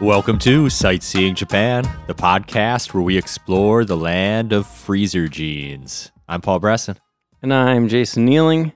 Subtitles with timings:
[0.00, 6.10] Welcome to Sightseeing Japan, the podcast where we explore the land of freezer jeans.
[6.26, 6.96] I'm Paul Bresson.
[7.42, 8.72] And I'm Jason Nealing.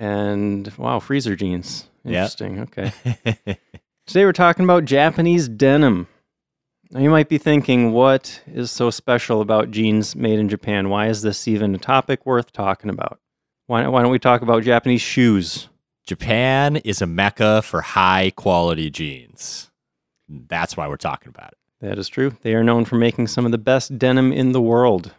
[0.00, 1.88] And wow, freezer jeans.
[2.04, 2.58] Interesting.
[2.58, 2.92] Okay.
[4.08, 6.08] Today we're talking about Japanese denim.
[6.90, 10.88] Now you might be thinking, what is so special about jeans made in Japan?
[10.88, 13.20] Why is this even a topic worth talking about?
[13.68, 15.68] Why, why don't we talk about Japanese shoes?
[16.04, 19.70] Japan is a mecca for high quality jeans.
[20.28, 21.58] That's why we're talking about it.
[21.80, 22.36] That is true.
[22.42, 25.12] They are known for making some of the best denim in the world.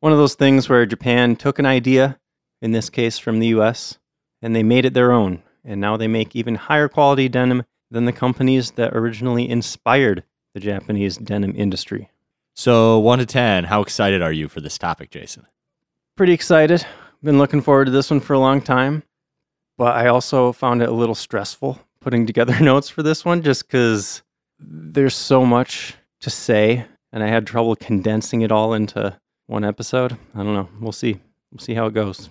[0.00, 2.18] One of those things where Japan took an idea,
[2.60, 3.98] in this case from the US,
[4.42, 5.42] and they made it their own.
[5.64, 10.60] And now they make even higher quality denim than the companies that originally inspired the
[10.60, 12.10] Japanese denim industry.
[12.54, 15.46] So, 1 to 10, how excited are you for this topic, Jason?
[16.16, 16.86] Pretty excited.
[17.22, 19.02] Been looking forward to this one for a long time.
[19.76, 23.66] But I also found it a little stressful putting together notes for this one just
[23.66, 24.22] because
[24.66, 30.16] there's so much to say and I had trouble condensing it all into one episode.
[30.34, 30.68] I don't know.
[30.80, 31.20] We'll see.
[31.52, 32.30] We'll see how it goes.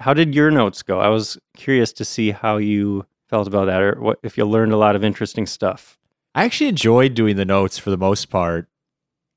[0.00, 1.00] How did your notes go?
[1.00, 4.72] I was curious to see how you felt about that or what if you learned
[4.72, 5.98] a lot of interesting stuff.
[6.34, 8.68] I actually enjoyed doing the notes for the most part.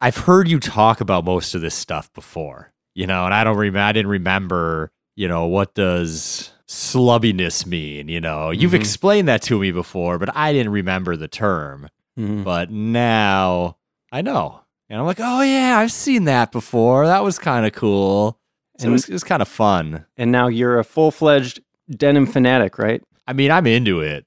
[0.02, 3.56] I've heard you talk about most of this stuff before, you know, and I don't
[3.58, 8.10] remember, I didn't remember, you know, what does slubbiness mean?
[8.10, 8.76] You know, you've Mhm.
[8.82, 11.88] explained that to me before, but I didn't remember the term.
[12.20, 12.44] Mhm.
[12.44, 13.78] But now
[14.12, 14.62] I know.
[14.90, 17.06] And I'm like, oh, yeah, I've seen that before.
[17.06, 18.40] That was kind of cool.
[18.78, 20.06] So it And- was, it was kind of fun.
[20.18, 23.02] And now you're a full-fledged denim fanatic, right?
[23.28, 24.26] I mean, I'm into it.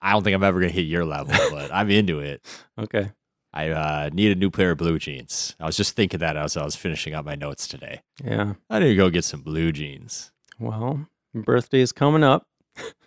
[0.00, 2.46] I don't think I'm ever going to hit your level, but I'm into it.
[2.78, 3.10] Okay.
[3.52, 5.56] I uh, need a new pair of blue jeans.
[5.58, 8.02] I was just thinking that as I was finishing up my notes today.
[8.22, 8.54] Yeah.
[8.70, 10.30] I need to go get some blue jeans.
[10.60, 12.46] Well, birthday is coming up.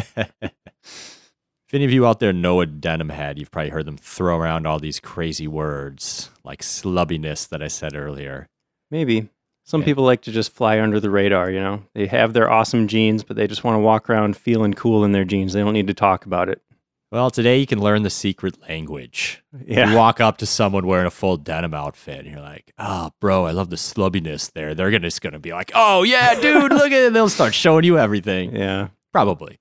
[1.72, 4.38] if any of you out there know a denim head, you've probably heard them throw
[4.38, 8.50] around all these crazy words like slubbiness that I said earlier.
[8.90, 9.30] Maybe.
[9.64, 11.84] Some people like to just fly under the radar, you know?
[11.94, 15.14] They have their awesome jeans, but they just want to walk around feeling cool in
[15.14, 15.54] their jeans.
[15.54, 16.62] They don't need to talk about it.
[17.10, 19.42] Well, today you can learn the secret language.
[19.66, 19.96] You Yeah.
[19.96, 23.52] walk up to someone wearing a full denim outfit, and you're like, "Oh, bro, I
[23.52, 27.04] love the slubbiness there." They're gonna, just gonna be like, "Oh yeah, dude, look at
[27.04, 28.54] it." They'll start showing you everything.
[28.58, 28.90] Yeah.
[29.14, 29.58] Probably.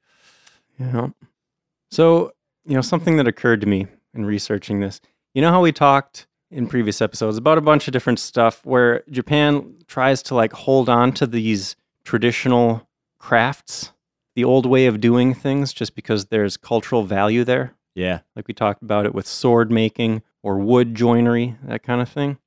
[0.78, 1.10] Yeah.
[1.90, 2.32] So,
[2.64, 5.00] you know, something that occurred to me in researching this,
[5.34, 9.04] you know how we talked in previous episodes about a bunch of different stuff where
[9.10, 13.92] Japan tries to like hold on to these traditional crafts,
[14.34, 17.74] the old way of doing things, just because there's cultural value there?
[17.94, 18.20] Yeah.
[18.36, 22.38] like we talked about it with sword making or wood joinery, that kind of thing.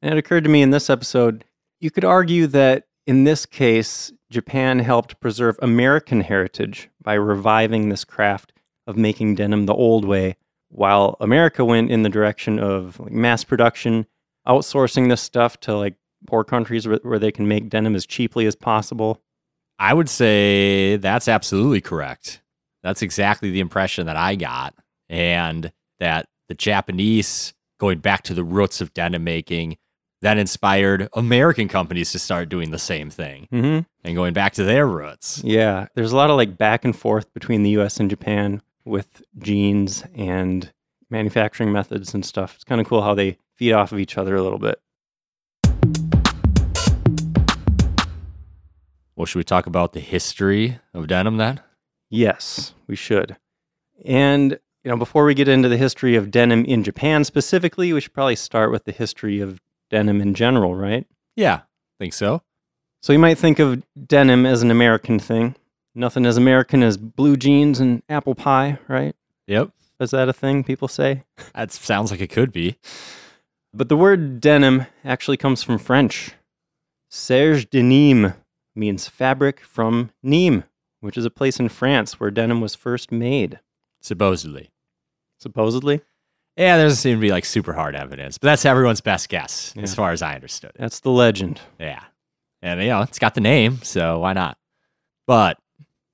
[0.00, 1.44] And it occurred to me in this episode,
[1.80, 8.04] you could argue that in this case, Japan helped preserve American heritage by reviving this
[8.04, 8.52] craft
[8.88, 10.36] of making denim the old way,
[10.70, 14.06] while America went in the direction of like mass production,
[14.46, 15.94] outsourcing this stuff to like
[16.26, 19.22] poor countries where, where they can make denim as cheaply as possible.
[19.78, 22.42] I would say that's absolutely correct.
[22.82, 24.74] That's exactly the impression that I got.
[25.08, 29.76] And that the Japanese, going back to the roots of denim making,
[30.22, 33.80] that inspired American companies to start doing the same thing Mm-hmm.
[34.02, 35.40] and going back to their roots.
[35.44, 39.22] Yeah, there's a lot of like back and forth between the US and Japan with
[39.38, 40.72] jeans and
[41.10, 42.54] manufacturing methods and stuff.
[42.54, 44.80] It's kind of cool how they feed off of each other a little bit.
[49.16, 51.60] Well, should we talk about the history of denim then?
[52.08, 53.36] Yes, we should.
[54.04, 58.00] And you know, before we get into the history of denim in Japan specifically, we
[58.00, 59.60] should probably start with the history of
[59.90, 61.06] denim in general, right?
[61.34, 61.62] Yeah,
[61.98, 62.42] think so.
[63.02, 65.56] So you might think of denim as an American thing.
[65.98, 69.16] Nothing as American as blue jeans and apple pie, right?
[69.48, 69.70] Yep.
[69.98, 71.24] Is that a thing people say?
[71.56, 72.76] That sounds like it could be.
[73.74, 76.34] But the word denim actually comes from French.
[77.10, 78.36] Serge de Nîmes
[78.76, 80.62] means fabric from Nîmes,
[81.00, 83.58] which is a place in France where denim was first made,
[84.00, 84.70] Supposedly.
[85.38, 86.00] supposedly.
[86.56, 89.74] Yeah, there doesn't seem to be like super hard evidence, but that's everyone's best guess
[89.76, 90.76] as far as I understood it.
[90.78, 91.60] That's the legend.
[91.80, 92.04] Yeah.
[92.62, 94.58] And, you know, it's got the name, so why not?
[95.26, 95.58] But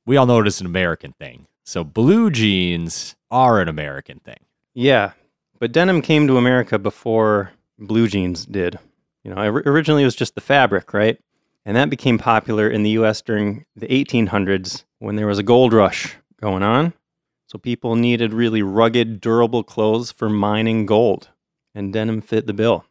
[0.07, 1.47] we all know it is an American thing.
[1.65, 4.39] So blue jeans are an American thing.
[4.75, 5.13] Yeah,
[5.59, 8.79] but denim came to America before blue jeans did.
[9.23, 11.19] You know, originally it was just the fabric, right?
[11.65, 15.73] And that became popular in the US during the 1800s when there was a gold
[15.73, 16.93] rush going on.
[17.47, 21.31] So people needed really rugged, durable clothes for mining gold,
[21.75, 22.85] and denim fit the bill.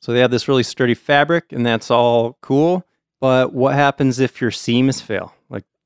[0.00, 2.86] So they have this really sturdy fabric, and that's all cool.
[3.20, 5.34] But what happens if your seams fail?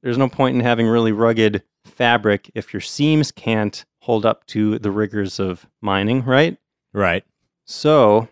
[0.02, 4.78] There's no point in having really rugged fabric if your seams can't hold up to
[4.78, 6.56] the rigors of mining, right?
[6.92, 7.24] Right.
[7.64, 8.28] So,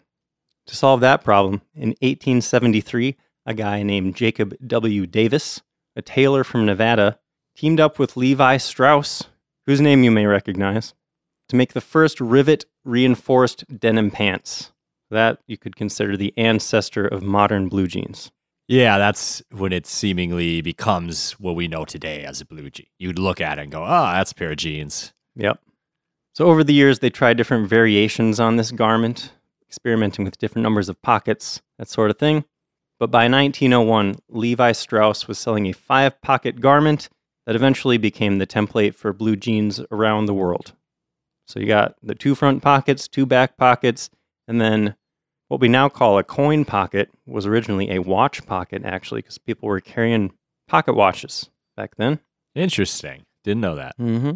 [0.66, 3.16] to solve that problem, in 1873,
[3.46, 5.06] a guy named Jacob W.
[5.06, 5.62] Davis,
[5.96, 7.18] a tailor from Nevada,
[7.56, 9.24] teamed up with Levi Strauss,
[9.66, 10.94] whose name you may recognize,
[11.48, 14.72] to make the first rivet reinforced denim pants.
[15.10, 18.32] That you could consider the ancestor of modern blue jeans.
[18.66, 22.86] Yeah, that's when it seemingly becomes what we know today as a blue jean.
[22.98, 25.12] You'd look at it and go, oh, that's a pair of jeans.
[25.36, 25.60] Yep.
[26.34, 29.32] So over the years, they tried different variations on this garment,
[29.68, 32.44] experimenting with different numbers of pockets, that sort of thing.
[32.98, 37.08] But by 1901, Levi Strauss was selling a five pocket garment
[37.46, 40.72] that eventually became the template for blue jeans around the world.
[41.46, 44.08] So you got the two front pockets, two back pockets,
[44.48, 44.96] and then
[45.48, 49.68] what we now call a coin pocket was originally a watch pocket, actually, because people
[49.68, 50.32] were carrying
[50.68, 52.20] pocket watches back then.
[52.54, 53.24] Interesting.
[53.42, 53.98] Didn't know that.
[53.98, 54.32] Mm-hmm.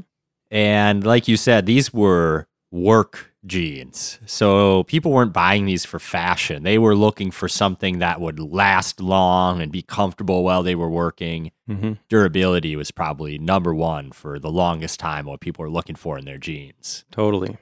[0.51, 4.19] And like you said, these were work jeans.
[4.27, 6.63] So people weren't buying these for fashion.
[6.63, 10.91] They were looking for something that would last long and be comfortable while they were
[10.91, 11.53] working.
[11.69, 11.95] Mm-hmm.
[12.09, 16.25] Durability was probably number one for the longest time what people were looking for in
[16.25, 17.05] their jeans.
[17.11, 17.57] Totally.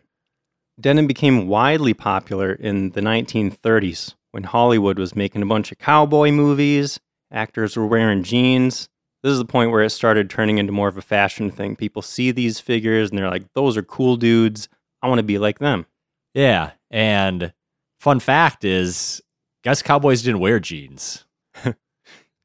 [0.80, 6.30] Denim became widely popular in the 1930s when Hollywood was making a bunch of cowboy
[6.30, 7.00] movies.
[7.32, 8.88] Actors were wearing jeans.
[9.22, 11.76] This is the point where it started turning into more of a fashion thing.
[11.76, 14.68] People see these figures and they're like, those are cool dudes.
[15.02, 15.86] I want to be like them.
[16.34, 16.72] Yeah.
[16.90, 17.52] And
[17.98, 19.22] fun fact is,
[19.64, 21.24] guess cowboys didn't wear jeans.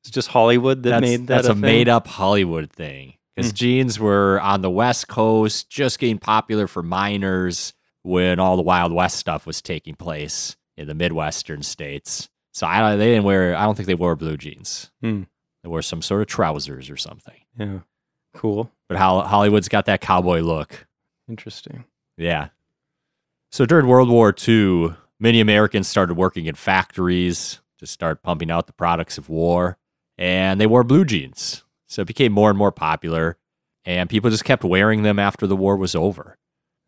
[0.03, 3.13] It's just Hollywood that that's, made that that's a, a, made up Hollywood thing.
[3.35, 3.55] Because Hmm.
[3.55, 8.91] jeans were on the West Coast, just getting popular for miners when all the Wild
[8.91, 12.29] West stuff was taking place in the Midwestern states.
[12.53, 13.55] So I don't, they didn't wear.
[13.55, 14.91] I don't think they wore blue jeans.
[15.01, 15.23] Hmm.
[15.63, 17.35] They wore some sort of trousers or something.
[17.57, 17.79] Yeah.
[18.33, 18.71] Cool.
[18.89, 20.87] But Hol- Hollywood's got that cowboy look.
[21.29, 21.85] Interesting.
[22.17, 22.49] Yeah.
[23.51, 28.67] So during World War II, many Americans started working in factories to start pumping out
[28.67, 29.77] the products of war,
[30.17, 31.63] and they wore blue jeans.
[31.87, 33.37] So it became more and more popular,
[33.85, 36.37] and people just kept wearing them after the war was over.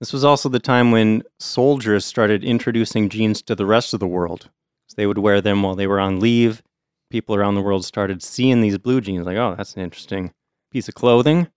[0.04, 4.06] This was also the time when soldiers started introducing jeans to the rest of the
[4.06, 4.50] world.
[4.88, 6.62] So they would wear them while they were on leave.
[7.10, 10.34] People around the world started seeing these blue jeans, like, oh, that's an interesting
[10.72, 11.48] piece of clothing.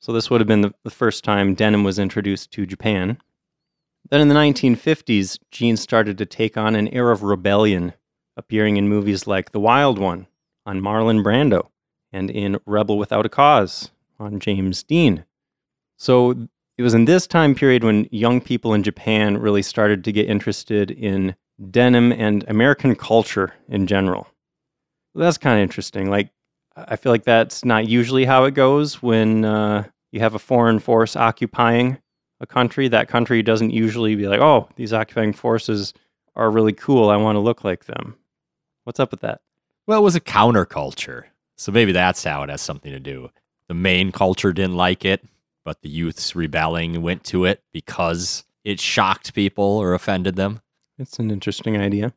[0.00, 3.18] So this would have been the, the first time denim was introduced to Japan.
[4.10, 7.92] Then in the 1950s, jeans started to take on an air of rebellion,
[8.36, 10.26] appearing in movies like The Wild One
[10.66, 11.68] on Marlon Brando
[12.12, 15.24] and in Rebel Without a Cause on James Dean.
[15.96, 16.48] So
[16.78, 20.30] it was in this time period when young people in Japan really started to get
[20.30, 21.34] interested in
[21.70, 24.28] denim and American culture in general.
[25.14, 26.08] That's kind of interesting.
[26.08, 26.30] Like,
[26.76, 30.78] I feel like that's not usually how it goes when uh, you have a foreign
[30.78, 31.98] force occupying
[32.40, 32.86] a country.
[32.86, 35.92] That country doesn't usually be like, oh, these occupying forces
[36.36, 37.10] are really cool.
[37.10, 38.16] I want to look like them.
[38.84, 39.40] What's up with that?
[39.88, 41.24] Well, it was a counterculture.
[41.56, 43.30] So maybe that's how it has something to do.
[43.66, 45.24] The main culture didn't like it,
[45.68, 50.62] but the youths rebelling went to it because it shocked people or offended them.
[50.98, 52.14] It's an interesting idea.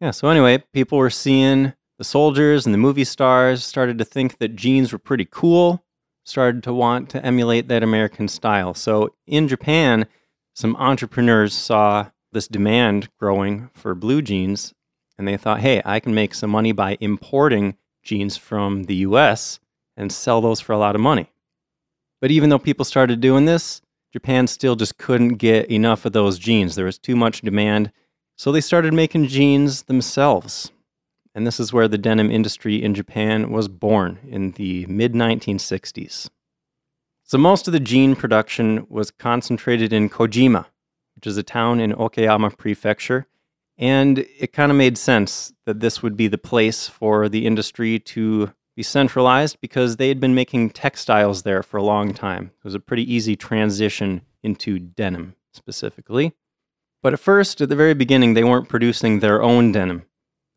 [0.00, 4.38] Yeah, so anyway, people were seeing the soldiers and the movie stars, started to think
[4.38, 5.84] that jeans were pretty cool,
[6.24, 8.72] started to want to emulate that American style.
[8.72, 10.06] So in Japan,
[10.54, 14.72] some entrepreneurs saw this demand growing for blue jeans,
[15.18, 19.60] and they thought, hey, I can make some money by importing jeans from the US
[19.94, 21.30] and sell those for a lot of money.
[22.26, 23.80] But even though people started doing this,
[24.12, 26.74] Japan still just couldn't get enough of those jeans.
[26.74, 27.92] There was too much demand.
[28.34, 30.72] So they started making jeans themselves.
[31.36, 36.28] And this is where the denim industry in Japan was born in the mid 1960s.
[37.22, 40.66] So most of the jean production was concentrated in Kojima,
[41.14, 43.28] which is a town in Okayama Prefecture.
[43.78, 48.00] And it kind of made sense that this would be the place for the industry
[48.00, 52.52] to be centralized because they had been making textiles there for a long time.
[52.58, 56.34] It was a pretty easy transition into denim specifically.
[57.02, 60.04] But at first, at the very beginning, they weren't producing their own denim.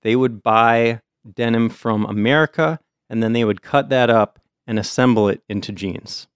[0.03, 1.01] They would buy
[1.33, 6.27] denim from America and then they would cut that up and assemble it into jeans.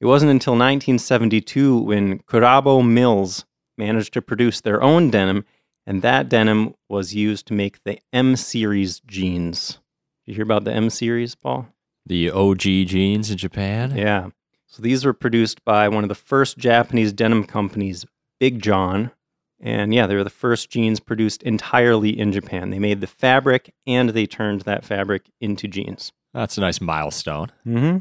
[0.00, 3.44] It wasn't until 1972 when Kurabo Mills
[3.76, 5.44] managed to produce their own denim,
[5.86, 9.79] and that denim was used to make the M series jeans.
[10.30, 11.66] You hear about the M series, Paul?
[12.06, 13.96] The OG jeans in Japan.
[13.96, 14.28] Yeah.
[14.68, 18.06] So these were produced by one of the first Japanese denim companies,
[18.38, 19.10] Big John.
[19.58, 22.70] And yeah, they were the first jeans produced entirely in Japan.
[22.70, 26.12] They made the fabric and they turned that fabric into jeans.
[26.32, 27.50] That's a nice milestone.
[27.66, 27.98] Mm-hmm.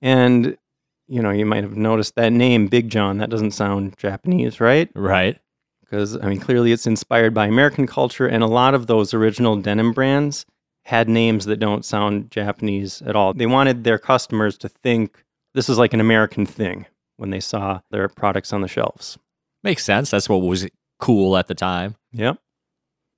[0.00, 0.58] And,
[1.06, 3.18] you know, you might have noticed that name, Big John.
[3.18, 4.90] That doesn't sound Japanese, right?
[4.96, 5.38] Right.
[5.80, 9.54] Because, I mean, clearly it's inspired by American culture, and a lot of those original
[9.54, 10.44] denim brands
[10.84, 13.32] had names that don't sound Japanese at all.
[13.32, 15.24] They wanted their customers to think
[15.54, 16.86] this is like an American thing
[17.16, 19.18] when they saw their products on the shelves.
[19.62, 20.10] Makes sense.
[20.10, 20.66] That's what was
[20.98, 21.96] cool at the time.
[22.12, 22.38] Yep.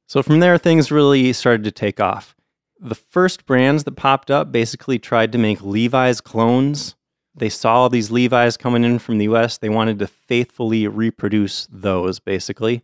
[0.06, 2.35] So from there, things really started to take off.
[2.78, 6.97] The first brands that popped up basically tried to make Levi's clones.
[7.35, 9.56] They saw these Levi's coming in from the US.
[9.56, 12.83] They wanted to faithfully reproduce those, basically.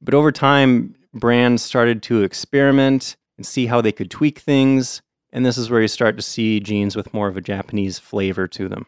[0.00, 5.00] But over time, brands started to experiment and see how they could tweak things.
[5.32, 8.46] And this is where you start to see jeans with more of a Japanese flavor
[8.48, 8.86] to them.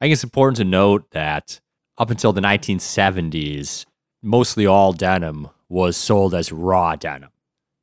[0.00, 1.60] I think it's important to note that
[1.96, 3.86] up until the 1970s,
[4.22, 7.30] mostly all denim was sold as raw denim.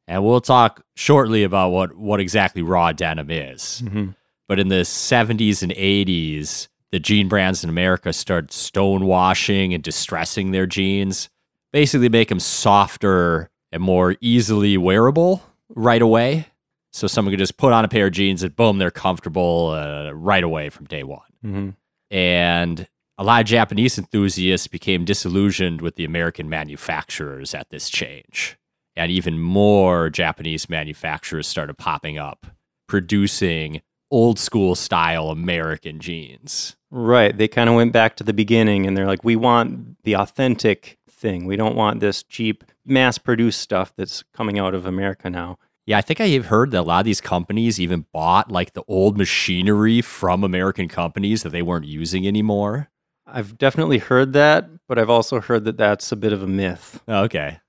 [0.07, 3.81] And we'll talk shortly about what, what exactly raw denim is.
[3.83, 4.09] Mm-hmm.
[4.47, 10.51] But in the 70s and 80s, the jean brands in America started stonewashing and distressing
[10.51, 11.29] their jeans,
[11.73, 16.47] basically make them softer and more easily wearable right away.
[16.93, 20.11] So someone could just put on a pair of jeans and boom, they're comfortable uh,
[20.11, 21.21] right away from day one.
[21.43, 21.69] Mm-hmm.
[22.15, 28.57] And a lot of Japanese enthusiasts became disillusioned with the American manufacturers at this change.
[28.95, 32.47] And even more Japanese manufacturers started popping up,
[32.87, 33.81] producing
[34.11, 36.77] old school style American jeans.
[36.91, 37.37] Right.
[37.37, 40.97] They kind of went back to the beginning and they're like, we want the authentic
[41.09, 41.45] thing.
[41.45, 45.57] We don't want this cheap, mass produced stuff that's coming out of America now.
[45.85, 48.73] Yeah, I think I have heard that a lot of these companies even bought like
[48.73, 52.89] the old machinery from American companies that they weren't using anymore.
[53.27, 57.01] I've definitely heard that, but I've also heard that that's a bit of a myth.
[57.07, 57.59] Oh, okay.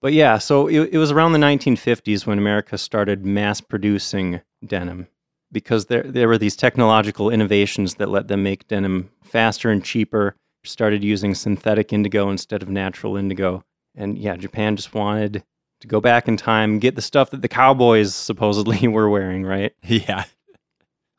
[0.00, 5.06] But yeah, so it, it was around the 1950s when America started mass producing denim
[5.52, 10.34] because there, there were these technological innovations that let them make denim faster and cheaper,
[10.64, 13.62] started using synthetic indigo instead of natural indigo.
[13.94, 15.44] And yeah, Japan just wanted
[15.80, 19.72] to go back in time, get the stuff that the cowboys supposedly were wearing, right?
[19.82, 20.24] Yeah.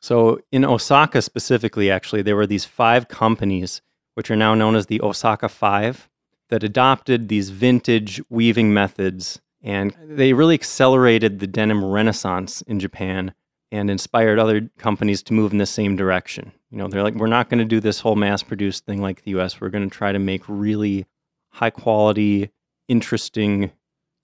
[0.00, 3.80] So in Osaka specifically, actually, there were these five companies,
[4.14, 6.10] which are now known as the Osaka Five,
[6.50, 9.40] that adopted these vintage weaving methods.
[9.62, 13.32] And they really accelerated the denim renaissance in Japan
[13.72, 16.52] and inspired other companies to move in the same direction.
[16.70, 19.22] You know, they're like, we're not going to do this whole mass produced thing like
[19.22, 19.60] the US.
[19.60, 21.06] We're going to try to make really
[21.48, 22.50] high quality,
[22.88, 23.72] interesting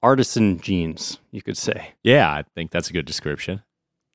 [0.02, 1.92] artisan jeans, you could say.
[2.02, 3.62] Yeah, I think that's a good description.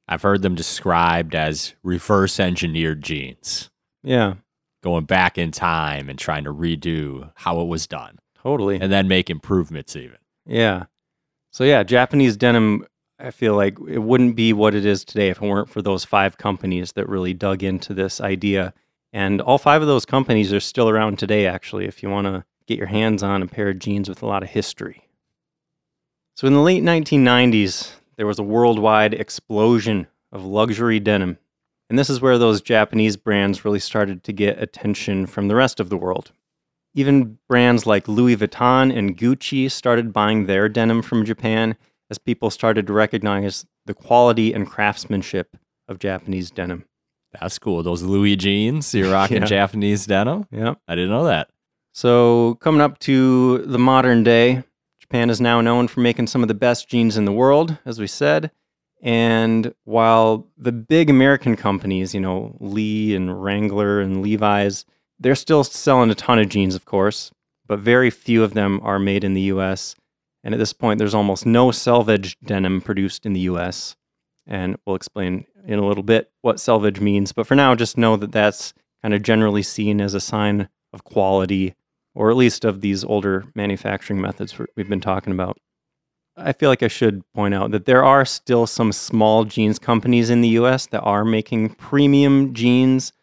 [0.08, 3.70] I've heard them described as reverse engineered jeans,
[4.04, 4.36] Yeah,
[4.84, 8.80] going back in time and trying to redo how it was done totally.
[8.80, 10.18] and then make improvements even.
[10.46, 10.86] Yeah.
[11.52, 12.86] So yeah, Japanese denim
[13.18, 16.04] I feel like it wouldn't be what it is today if it weren't for those
[16.04, 18.74] five companies that really dug into this idea.
[19.14, 22.44] And all five of those companies are still around today actually if you want to
[22.68, 25.08] get your hands on a pair of jeans with a lot of history.
[26.36, 31.38] So in the late 1990s, there was a worldwide explosion of luxury denim.
[31.90, 35.80] And this is where those Japanese brands really started to get attention from the rest
[35.80, 36.32] of the world.
[36.94, 41.76] Even brands like Louis Vuitton and Gucci started buying their denim from Japan
[42.10, 45.56] as people started to recognize the quality and craftsmanship
[45.88, 46.86] of Japanese denim.
[47.40, 47.84] That's cool.
[47.84, 49.46] Those Louis jeans, you're rocking Yeah.
[49.48, 50.48] Japanese denim?
[50.52, 50.80] Yep.
[50.88, 51.50] I didn't know that.
[51.96, 54.64] So, coming up to the modern day,
[55.00, 58.02] Japan is now known for making some of the best jeans in the world, as
[58.02, 58.52] we said.
[59.02, 64.84] And while the big American companies, you know, Lee and Wrangler and Levi's,
[65.22, 67.32] they're still selling a ton of jeans, of course,
[67.66, 69.96] but very few of them are made in the US.
[70.44, 73.96] And at this point, there's almost no selvage denim produced in the US.
[74.46, 77.32] And we'll explain in a little bit what selvage means.
[77.32, 81.06] But for now, just know that that's kind of generally seen as a sign of
[81.06, 81.74] quality
[82.16, 85.58] or at least of these older manufacturing methods we- we've been talking about.
[86.38, 90.30] I feel like I should point out that there are still some small jeans companies
[90.30, 93.14] in the US that are making premium jeans,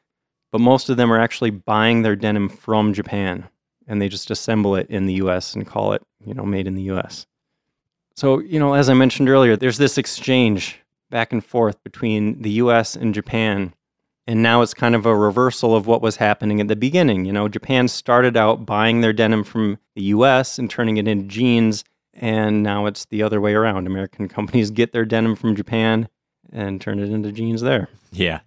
[0.50, 3.49] but most of them are actually buying their denim from Japan
[3.87, 6.75] and they just assemble it in the US and call it, you know, made in
[6.75, 7.26] the US.
[8.14, 10.78] So, you know, as I mentioned earlier, there's this exchange
[11.11, 13.75] back and forth between the US and Japan
[14.26, 17.25] and now it's kind of a reversal of what was happening at the beginning.
[17.25, 21.26] You know, Japan started out buying their denim from the US and turning it into
[21.26, 21.85] jeans.
[22.14, 23.87] And now it's the other way around.
[23.87, 26.09] American companies get their denim from Japan
[26.52, 27.88] and turn it into jeans there.
[28.12, 28.41] Yeah.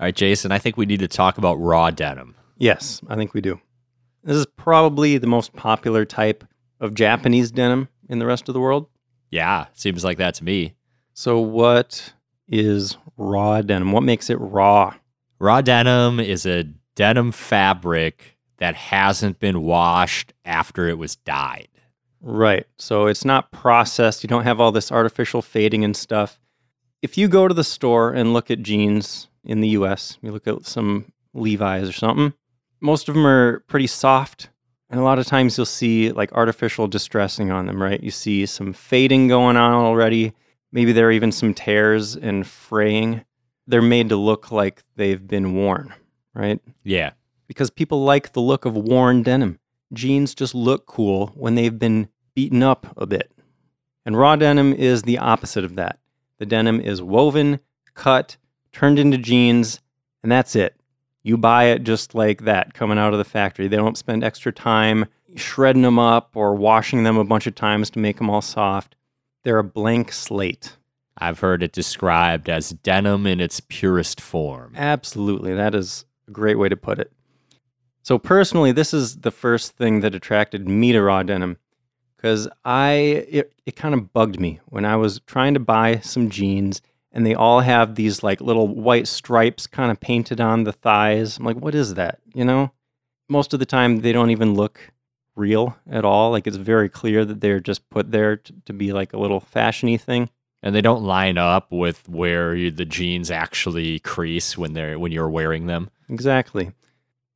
[0.00, 2.36] All right, Jason, I think we need to talk about raw denim.
[2.58, 3.60] Yes, I think we do.
[4.22, 6.44] This is probably the most popular type
[6.78, 8.88] of Japanese denim in the rest of the world.
[9.34, 10.74] Yeah, seems like that to me.
[11.12, 12.12] So, what
[12.46, 13.90] is raw denim?
[13.90, 14.94] What makes it raw?
[15.40, 16.62] Raw denim is a
[16.94, 21.66] denim fabric that hasn't been washed after it was dyed.
[22.20, 22.64] Right.
[22.78, 24.22] So, it's not processed.
[24.22, 26.38] You don't have all this artificial fading and stuff.
[27.02, 30.46] If you go to the store and look at jeans in the US, you look
[30.46, 32.34] at some Levi's or something,
[32.80, 34.50] most of them are pretty soft.
[34.94, 38.00] And a lot of times you'll see like artificial distressing on them, right?
[38.00, 40.34] You see some fading going on already.
[40.70, 43.24] Maybe there are even some tears and fraying.
[43.66, 45.92] They're made to look like they've been worn,
[46.32, 46.60] right?
[46.84, 47.14] Yeah.
[47.48, 49.58] Because people like the look of worn denim.
[49.92, 53.32] Jeans just look cool when they've been beaten up a bit.
[54.06, 55.98] And raw denim is the opposite of that.
[56.38, 57.58] The denim is woven,
[57.94, 58.36] cut,
[58.70, 59.80] turned into jeans,
[60.22, 60.76] and that's it.
[61.24, 63.66] You buy it just like that coming out of the factory.
[63.66, 67.90] They don't spend extra time shredding them up or washing them a bunch of times
[67.90, 68.94] to make them all soft.
[69.42, 70.76] They're a blank slate.
[71.16, 74.74] I've heard it described as denim in its purest form.
[74.76, 75.54] Absolutely.
[75.54, 77.10] That is a great way to put it.
[78.02, 81.56] So, personally, this is the first thing that attracted me to raw denim
[82.16, 82.92] because I,
[83.28, 86.82] it, it kind of bugged me when I was trying to buy some jeans
[87.14, 91.38] and they all have these like little white stripes kind of painted on the thighs.
[91.38, 92.18] I'm like, what is that?
[92.34, 92.72] You know?
[93.28, 94.92] Most of the time, they don't even look
[95.36, 96.32] real at all.
[96.32, 99.40] Like, it's very clear that they're just put there to, to be like a little
[99.40, 100.28] fashiony thing.
[100.60, 105.12] And they don't line up with where you, the jeans actually crease when they're when
[105.12, 105.90] you're wearing them.
[106.08, 106.72] Exactly.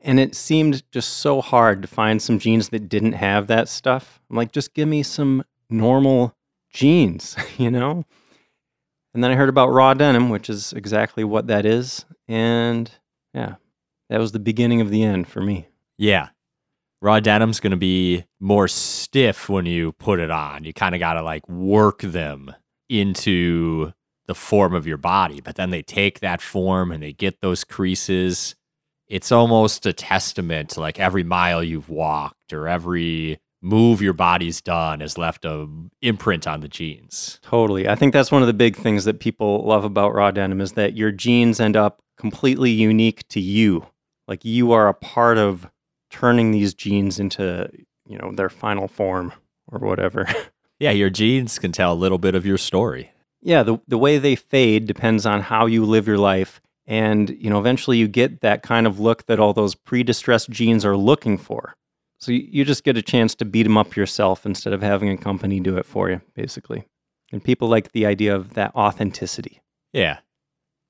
[0.00, 4.20] And it seemed just so hard to find some jeans that didn't have that stuff.
[4.28, 6.34] I'm like, just give me some normal
[6.70, 8.04] jeans, you know?
[9.14, 12.04] And then I heard about raw denim, which is exactly what that is.
[12.28, 12.90] And
[13.34, 13.56] yeah,
[14.10, 15.68] that was the beginning of the end for me.
[15.96, 16.28] Yeah.
[17.00, 20.64] Raw denim's going to be more stiff when you put it on.
[20.64, 22.54] You kind of got to like work them
[22.88, 23.92] into
[24.26, 27.64] the form of your body, but then they take that form and they get those
[27.64, 28.54] creases.
[29.06, 34.60] It's almost a testament to like every mile you've walked or every move your body's
[34.60, 35.66] done has left a
[36.02, 37.40] imprint on the jeans.
[37.42, 37.88] Totally.
[37.88, 40.72] I think that's one of the big things that people love about raw denim is
[40.72, 43.86] that your jeans end up completely unique to you.
[44.28, 45.68] Like you are a part of
[46.10, 47.68] turning these jeans into,
[48.06, 49.32] you know, their final form
[49.70, 50.26] or whatever.
[50.80, 53.10] Yeah, your jeans can tell a little bit of your story.
[53.42, 57.50] yeah, the the way they fade depends on how you live your life and, you
[57.50, 61.36] know, eventually you get that kind of look that all those pre-distressed jeans are looking
[61.36, 61.74] for.
[62.18, 65.08] So you, you just get a chance to beat them up yourself instead of having
[65.08, 66.86] a company do it for you, basically.
[67.32, 69.60] And people like the idea of that authenticity.
[69.92, 70.18] Yeah.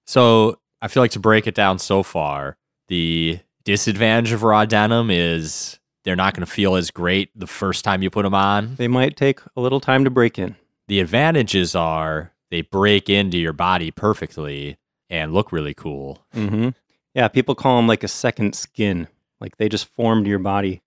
[0.07, 2.57] So I feel like to break it down so far,
[2.89, 7.85] the disadvantage of raw denim is they're not going to feel as great the first
[7.85, 8.77] time you put them on.
[8.77, 10.57] They might take a little time to break in.
[10.87, 14.79] The advantages are they break into your body perfectly
[15.11, 16.25] and look really cool.
[16.33, 16.71] hmm
[17.15, 19.09] Yeah, people call them like a second skin.
[19.41, 20.81] Like they just formed your body.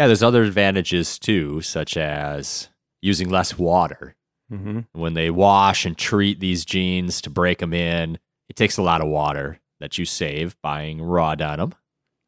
[0.00, 2.70] Yeah, there's other advantages too, such as
[3.02, 4.16] using less water.
[4.48, 8.82] hmm When they wash and treat these jeans to break them in, it takes a
[8.82, 11.74] lot of water that you save buying raw denim.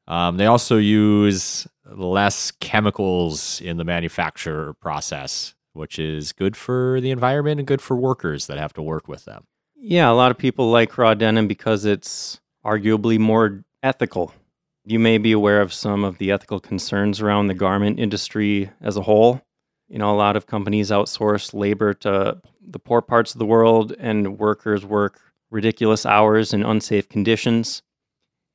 [0.06, 7.10] Um, they also use less chemicals in the manufacture process, which is good for the
[7.10, 9.46] environment and good for workers that have to work with them.
[9.76, 14.34] Yeah, a lot of people like raw denim because it's arguably more ethical.
[14.84, 18.96] You may be aware of some of the ethical concerns around the garment industry as
[18.96, 19.40] a whole.
[19.88, 23.94] You know, a lot of companies outsource labor to the poor parts of the world,
[23.98, 27.82] and workers work ridiculous hours in unsafe conditions.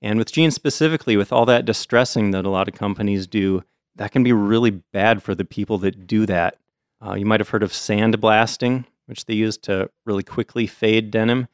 [0.01, 3.63] And with jeans specifically, with all that distressing that a lot of companies do,
[3.95, 6.57] that can be really bad for the people that do that.
[7.03, 11.47] Uh, you might have heard of sandblasting, which they use to really quickly fade denim.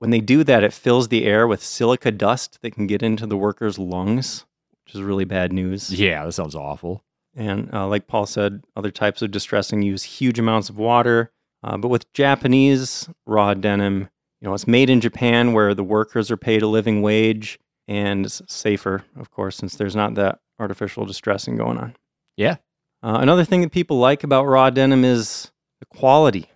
[0.00, 3.26] When they do that, it fills the air with silica dust that can get into
[3.26, 4.46] the workers' lungs,
[4.84, 5.92] which is really bad news.
[5.92, 7.04] Yeah, that sounds awful.
[7.36, 11.30] And uh, like Paul said, other types of distressing use huge amounts of water.
[11.62, 14.08] Uh, but with Japanese raw denim,
[14.40, 18.24] you know, it's made in Japan where the workers are paid a living wage and
[18.24, 21.94] it's safer, of course, since there's not that artificial distressing going on.
[22.38, 22.56] Yeah.
[23.02, 26.48] Uh, another thing that people like about raw denim is the quality.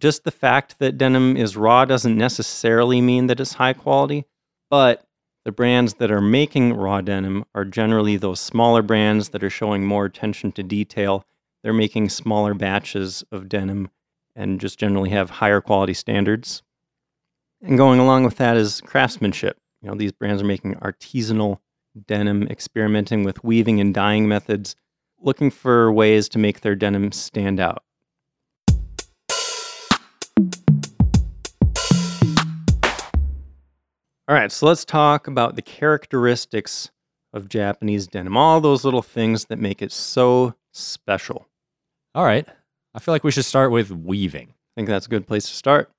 [0.00, 4.26] Just the fact that denim is raw doesn't necessarily mean that it's high quality,
[4.70, 5.06] but
[5.44, 9.84] the brands that are making raw denim are generally those smaller brands that are showing
[9.84, 11.24] more attention to detail.
[11.62, 13.90] They're making smaller batches of denim
[14.34, 16.62] and just generally have higher quality standards.
[17.62, 19.56] And going along with that is craftsmanship.
[19.80, 21.60] You know, these brands are making artisanal
[22.06, 24.76] denim, experimenting with weaving and dyeing methods,
[25.20, 27.82] looking for ways to make their denim stand out.
[34.28, 36.90] All right, so let's talk about the characteristics
[37.32, 41.46] of Japanese denim, all those little things that make it so special.
[42.12, 42.44] All right.
[42.92, 44.48] I feel like we should start with weaving.
[44.48, 45.92] I think that's a good place to start.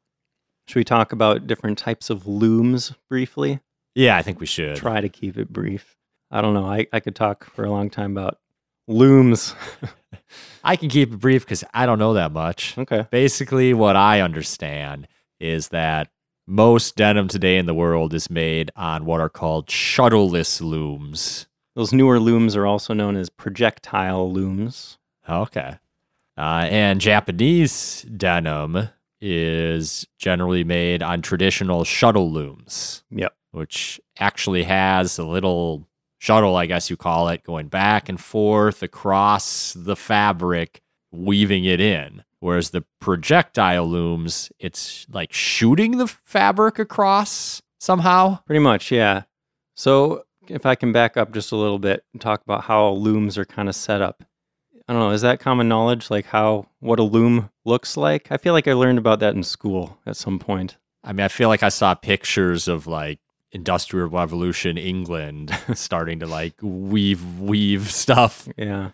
[0.67, 3.61] Should we talk about different types of looms briefly?
[3.95, 4.75] Yeah, I think we should.
[4.75, 5.95] Try to keep it brief.
[6.29, 6.65] I don't know.
[6.65, 8.39] I, I could talk for a long time about
[8.89, 9.55] looms.
[10.65, 12.77] I can keep it brief because I don't know that much.
[12.77, 13.05] okay.
[13.09, 15.07] Basically, what I understand
[15.39, 16.09] is that
[16.47, 21.45] most denim today in the world is made on what are called shuttleless looms.
[21.75, 24.97] Those newer looms are also known as projectile looms.
[25.29, 25.75] Okay.
[26.37, 33.33] Uh, and Japanese denim is generally made on traditional shuttle looms, Yep.
[33.51, 35.87] which actually has a little
[36.19, 40.81] shuttle, I guess you call it, going back and forth across the fabric,
[41.11, 42.23] weaving it in.
[42.39, 48.39] Whereas the projectile looms, it's like shooting the fabric across somehow.
[48.45, 49.23] Pretty much, yeah.
[49.75, 53.37] So if I can back up just a little bit and talk about how looms
[53.37, 54.23] are kind of set up.
[54.87, 56.09] I don't know, is that common knowledge?
[56.09, 58.31] Like how what a loom looks like?
[58.31, 60.77] I feel like I learned about that in school at some point.
[61.03, 63.19] I mean, I feel like I saw pictures of like
[63.51, 68.47] Industrial Revolution England starting to like weave weave stuff.
[68.57, 68.91] Yeah.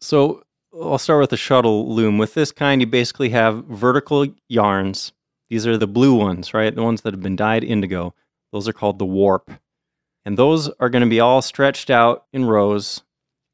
[0.00, 0.44] So
[0.82, 2.18] I'll start with the shuttle loom.
[2.18, 5.12] With this kind, you basically have vertical yarns.
[5.48, 6.74] These are the blue ones, right?
[6.74, 8.14] The ones that have been dyed indigo.
[8.52, 9.52] Those are called the warp.
[10.24, 13.04] And those are going to be all stretched out in rows.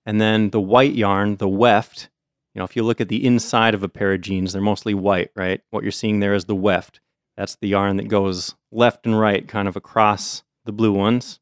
[0.07, 2.09] And then the white yarn, the weft,
[2.55, 4.95] you know, if you look at the inside of a pair of jeans, they're mostly
[4.95, 5.61] white, right?
[5.71, 7.01] What you're seeing there is the weft.
[7.37, 11.39] That's the yarn that goes left and right, kind of across the blue ones.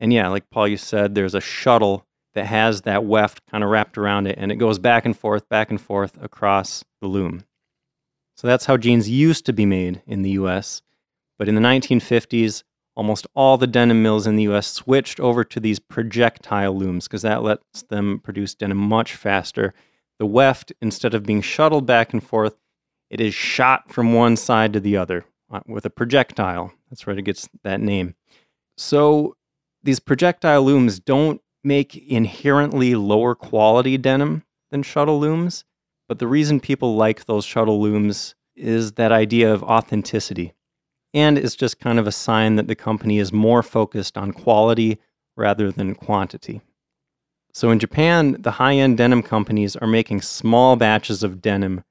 [0.00, 3.70] And yeah, like Paul, you said, there's a shuttle that has that weft kind of
[3.70, 7.44] wrapped around it, and it goes back and forth, back and forth across the loom.
[8.36, 10.82] So that's how jeans used to be made in the US.
[11.38, 12.62] But in the 1950s,
[12.94, 17.22] almost all the denim mills in the US switched over to these projectile looms because
[17.22, 19.74] that lets them produce denim much faster.
[20.18, 22.56] The weft, instead of being shuttled back and forth,
[23.10, 26.72] it is shot from one side to the other uh, with a projectile.
[26.90, 28.14] That's where it gets that name.
[28.76, 29.36] So
[29.82, 35.64] these projectile looms don't make inherently lower quality denim than shuttle looms,
[36.08, 40.52] but the reason people like those shuttle looms is that idea of authenticity.
[41.14, 44.98] And it's just kind of a sign that the company is more focused on quality
[45.36, 46.60] rather than quantity.
[47.52, 51.84] So in Japan, the high end denim companies are making small batches of denim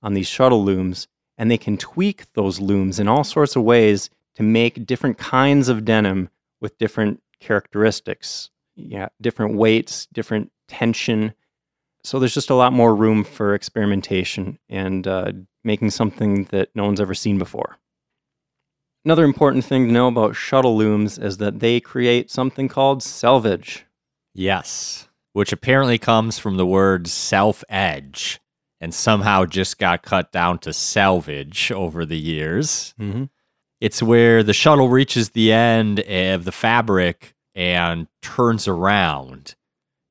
[0.00, 4.10] on these shuttle looms, and they can tweak those looms in all sorts of ways
[4.36, 8.50] to make different kinds of denim with different characteristics.
[8.78, 11.34] Yeah, different weights, different tension.
[12.04, 15.32] So there's just a lot more room for experimentation and uh,
[15.64, 17.76] making something that no one's ever seen before.
[19.04, 23.84] Another important thing to know about shuttle looms is that they create something called selvage.
[24.34, 28.40] Yes, which apparently comes from the word self edge
[28.80, 32.94] and somehow just got cut down to selvage over the years.
[33.00, 33.24] Mm-hmm.
[33.80, 39.56] It's where the shuttle reaches the end of the fabric and turns around.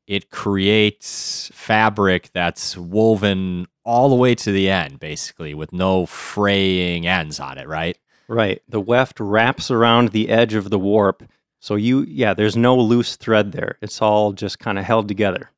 [0.06, 7.08] It creates fabric that's woven all the way to the end, basically, with no fraying
[7.08, 7.98] ends on it, right?
[8.28, 8.62] Right.
[8.68, 11.24] The weft wraps around the edge of the warp.
[11.62, 13.78] So you, yeah, there's no loose thread there.
[13.82, 15.52] It's all just kind of held together.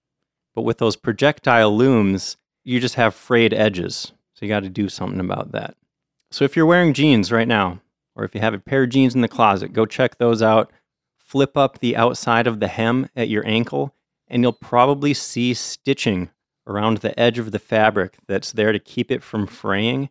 [0.54, 4.13] But with those projectile looms, you just have frayed edges.
[4.36, 5.75] So you got to do something about that.
[6.30, 7.82] So if you're wearing jeans right now,
[8.15, 10.71] or if you have a pair of jeans in the closet, go check those out.
[11.30, 13.96] Flip up the outside of the hem at your ankle,
[14.28, 16.32] and you'll probably see stitching
[16.65, 20.10] around the edge of the fabric that's there to keep it from fraying.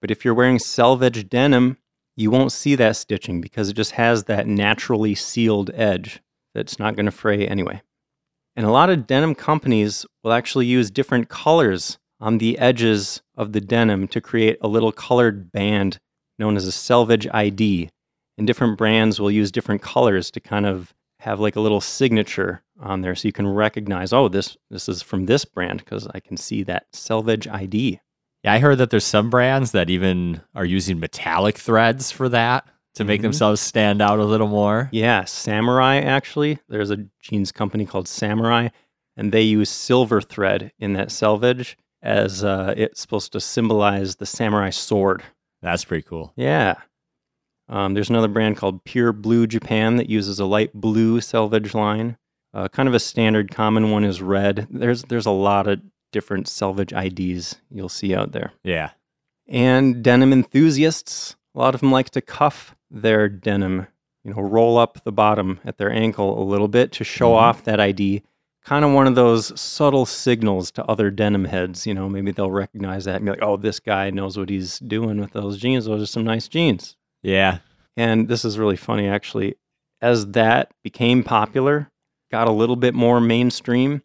[0.00, 1.78] But if you're wearing selvage denim,
[2.16, 6.20] you won't see that stitching because it just has that naturally sealed edge
[6.54, 7.82] that's not going to fray anyway.
[8.54, 13.54] And a lot of denim companies will actually use different colors on the edges of
[13.54, 15.98] the denim to create a little colored band
[16.38, 17.90] known as a selvage ID.
[18.38, 22.62] And different brands will use different colors to kind of have like a little signature
[22.80, 26.20] on there so you can recognize, oh, this this is from this brand because I
[26.20, 28.00] can see that selvage ID.
[28.44, 32.64] Yeah, I heard that there's some brands that even are using metallic threads for that
[32.94, 33.24] to make Mhm.
[33.24, 34.88] themselves stand out a little more.
[34.92, 36.60] Yeah, Samurai actually.
[36.68, 38.68] There's a jeans company called Samurai,
[39.16, 44.26] and they use silver thread in that selvage as uh, it's supposed to symbolize the
[44.26, 45.24] samurai sword.
[45.62, 46.32] That's pretty cool.
[46.36, 46.76] Yeah.
[47.68, 52.16] Um, there's another brand called Pure Blue Japan that uses a light blue selvage line.
[52.54, 54.66] Uh, kind of a standard common one is red.
[54.70, 55.80] There's there's a lot of
[56.12, 58.52] different selvage IDs you'll see out there.
[58.64, 58.90] Yeah.
[59.46, 63.86] And denim enthusiasts, a lot of them like to cuff their denim.
[64.24, 67.36] you know, roll up the bottom at their ankle a little bit to show Mhm.
[67.36, 68.22] off that ID.
[68.62, 71.86] Kind of one of those subtle signals to other denim heads.
[71.86, 74.80] You know, maybe they'll recognize that and be like, oh, this guy knows what he's
[74.80, 75.86] doing with those jeans.
[75.86, 76.96] Those are some nice jeans.
[77.22, 77.58] Yeah.
[77.96, 79.56] And this is really funny, actually.
[80.00, 81.90] As that became popular,
[82.30, 84.02] got a little bit more mainstream,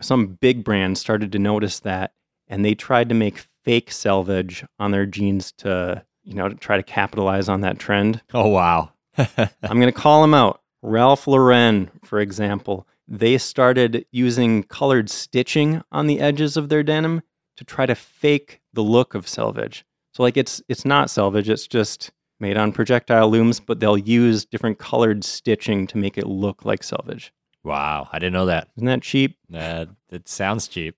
[0.00, 2.12] some big brands started to notice that
[2.48, 6.76] and they tried to make fake selvage on their jeans to, you know, to try
[6.76, 8.22] to capitalize on that trend.
[8.32, 8.92] Oh wow.
[9.18, 10.60] I'm going to call them out.
[10.82, 17.22] Ralph Lauren, for example, they started using colored stitching on the edges of their denim
[17.56, 19.84] to try to fake the look of selvage.
[20.12, 24.44] So like it's it's not selvage, it's just made on projectile looms, but they'll use
[24.44, 27.32] different colored stitching to make it look like selvage.
[27.64, 28.08] wow.
[28.12, 28.68] I didn't know that.
[28.76, 29.36] Isn't that cheap?
[29.52, 30.96] Uh, that sounds cheap.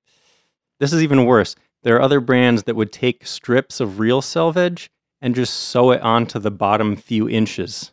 [0.80, 1.56] This is even worse.
[1.82, 6.00] There are other brands that would take strips of real selvage and just sew it
[6.02, 7.92] onto the bottom few inches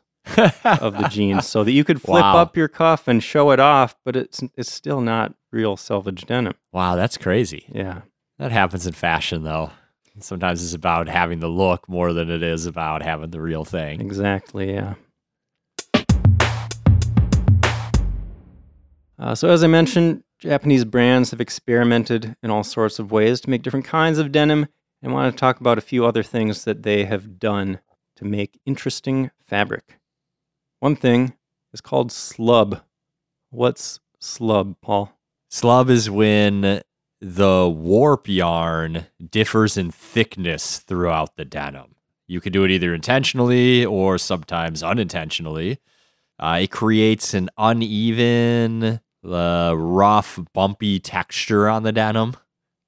[0.64, 2.38] of the jeans so that you could flip Wow.
[2.38, 6.54] up your cuff and show it off, but it's it's still not real selvage denim.
[6.74, 7.66] wow, that's crazy.
[7.72, 8.02] Yeah.
[8.40, 9.72] That happens in fashion though.
[10.20, 14.00] Sometimes it's about having the look more than it is about having the real thing.
[14.00, 14.94] Exactly, yeah.
[19.20, 23.50] Uh, so, as I mentioned, Japanese brands have experimented in all sorts of ways to
[23.50, 24.68] make different kinds of denim.
[25.02, 27.80] And I want to talk about a few other things that they have done
[28.16, 30.00] to make interesting fabric.
[30.80, 31.34] One thing
[31.74, 32.82] is called slub.
[33.50, 35.12] What's slub, Paul?
[35.52, 36.82] Slub is when
[37.28, 41.96] the warp yarn differs in thickness throughout the denim.
[42.28, 45.80] You can do it either intentionally or sometimes unintentionally.
[46.38, 52.36] Uh, it creates an uneven, uh, rough, bumpy texture on the denim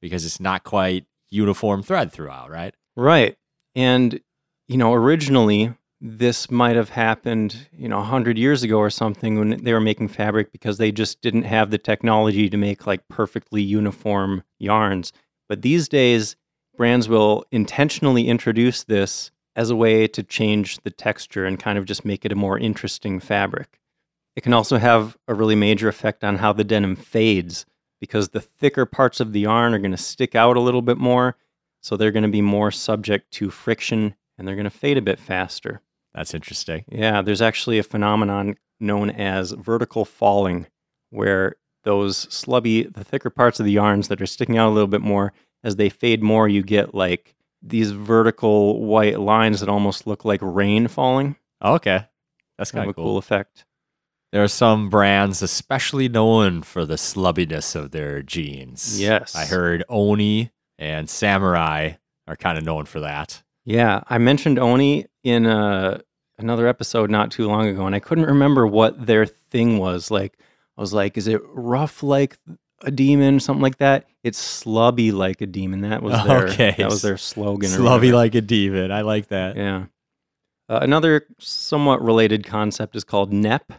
[0.01, 2.75] because it's not quite uniform thread throughout, right?
[2.95, 3.37] Right.
[3.73, 4.19] And,
[4.67, 9.63] you know, originally this might have happened, you know, 100 years ago or something when
[9.63, 13.61] they were making fabric because they just didn't have the technology to make like perfectly
[13.61, 15.11] uniform yarns.
[15.49, 16.35] But these days,
[16.75, 21.85] brands will intentionally introduce this as a way to change the texture and kind of
[21.85, 23.79] just make it a more interesting fabric.
[24.35, 27.65] It can also have a really major effect on how the denim fades
[27.99, 30.99] because the thicker parts of the yarn are going to stick out a little bit
[30.99, 31.35] more.
[31.81, 35.01] So they're going to be more subject to friction and they're going to fade a
[35.01, 35.81] bit faster.
[36.17, 36.83] That's interesting.
[36.89, 40.65] Yeah, there's actually a phenomenon known as vertical falling
[41.11, 44.87] where those slubby, the thicker parts of the yarns that are sticking out a little
[44.87, 45.31] bit more,
[45.63, 50.39] as they fade more, you get like these vertical white lines that almost look like
[50.41, 51.35] rain falling.
[51.63, 52.05] Okay.
[52.57, 53.05] That's Kind kind of of a cool.
[53.05, 53.65] cool effect.
[54.31, 58.99] There are some brands especially known for the slubbiness of their jeans.
[58.99, 59.35] Yes.
[59.35, 61.93] I heard Oni and Samurai
[62.27, 63.43] are kind of known for that.
[63.65, 65.99] Yeah, I mentioned Oni in uh,
[66.39, 70.11] another episode not too long ago, and I couldn't remember what their thing was.
[70.11, 70.37] Like,
[70.77, 72.37] I was like, is it rough like
[72.83, 74.07] a demon, something like that?
[74.23, 75.81] It's slubby like a demon.
[75.81, 76.75] That was their Okay.
[76.77, 77.69] that was their slogan.
[77.69, 78.91] Slubby like a demon.
[78.91, 79.55] I like that.
[79.57, 79.85] yeah.
[80.69, 83.71] Uh, another somewhat related concept is called NEP.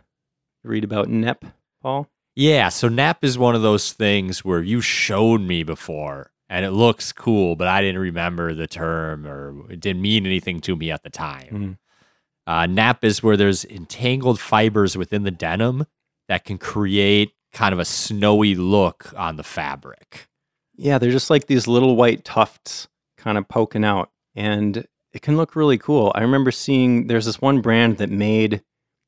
[0.65, 1.45] You read about NEP,
[1.83, 2.09] Paul?
[2.35, 6.71] Yeah, so nep is one of those things where you showed me before and it
[6.71, 10.91] looks cool, but I didn't remember the term or it didn't mean anything to me
[10.91, 11.49] at the time.
[11.51, 11.79] Mhm.
[12.49, 15.85] Uh, nep is where there's entangled fibers within the denim
[16.29, 20.29] that can create kind of a snowy look on the fabric.
[20.75, 24.11] Yeah, they're just like these little white tufts kind of poking out.
[24.35, 26.11] And it can look really cool.
[26.15, 28.63] I remember seeing there's this one brand that made,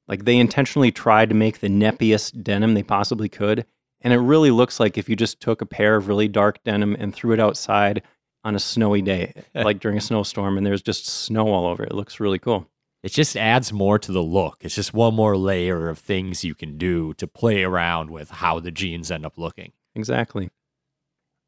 [0.07, 3.65] like, they intentionally tried to make the neppiest denim they possibly could.
[4.03, 6.95] And it really looks like if you just took a pair of really dark denim
[6.99, 8.03] and threw it outside
[8.45, 11.93] on a snowy day, like during a snowstorm, and there's just snow all over it.
[11.93, 12.67] It looks really cool.
[13.03, 14.59] It just adds more to the look.
[14.61, 18.61] It's just one more layer of things you can do to play around with how
[18.61, 19.73] the jeans end up looking.
[19.95, 20.51] Exactly.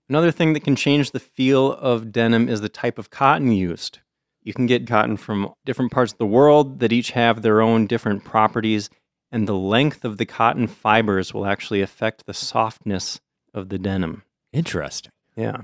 [0.08, 3.98] Another thing that can change the feel of denim is the type of cotton used.
[4.42, 7.86] You can get cotton from different parts of the world that each have their own
[7.86, 8.90] different properties,
[9.30, 13.20] and the length of the cotton fibers will actually affect the softness
[13.54, 14.22] of the denim.
[14.52, 15.12] Interesting.
[15.36, 15.58] Yeah.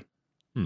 [0.55, 0.65] Hmm.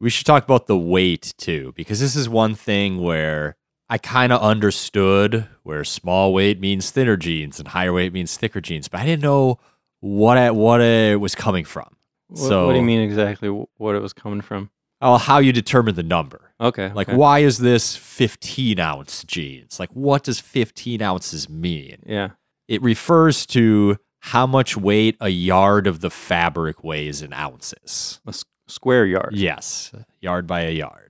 [0.00, 3.56] We should talk about the weight too, because this is one thing where
[3.88, 8.60] I kind of understood where small weight means thinner jeans and higher weight means thicker
[8.60, 9.58] jeans, but I didn't know
[10.00, 11.88] what it, what it was coming from.
[12.28, 14.70] What, So- what do you mean exactly what it was coming from?
[15.02, 16.52] Oh, how you determine the number.
[16.58, 16.90] Okay.
[16.92, 17.16] Like, okay.
[17.16, 19.78] why is this 15 ounce jeans?
[19.78, 21.98] Like, what does 15 ounces mean?
[22.06, 22.30] Yeah.
[22.66, 28.20] It refers to how much weight a yard of the fabric weighs in ounces.
[28.26, 29.34] A s- square yard.
[29.34, 31.05] Yes, yard by a yard.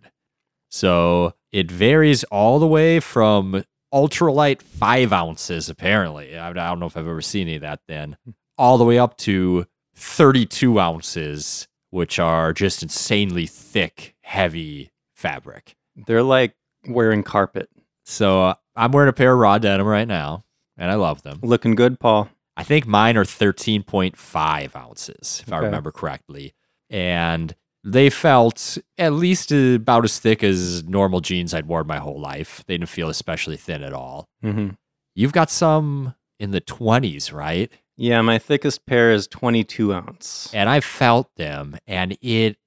[0.70, 6.36] So it varies all the way from ultralight five ounces, apparently.
[6.38, 8.16] I, don't know if I've ever seen any of that then,
[8.58, 15.76] all the way up to 32 ounces, which are just insanely thick, heavy fabric.
[15.94, 16.54] They're like
[16.86, 17.70] wearing carpet.
[18.04, 20.44] So uh, I'm wearing a pair of raw denim right now,
[20.76, 21.40] and I love them.
[21.42, 22.28] Looking good, Paul.
[22.56, 26.54] I think mine are 13.5 ounces, if I remember correctly.
[26.88, 27.54] And
[27.86, 32.64] they felt at least about as thick as normal jeans I'd worn my whole life.
[32.66, 34.26] They didn't feel especially thin at all.
[34.42, 34.70] hmm
[35.14, 37.72] You've got some in the 20s, right?
[37.96, 40.50] Yeah, my thickest pair is 22 ounce.
[40.52, 42.58] And I felt them, and it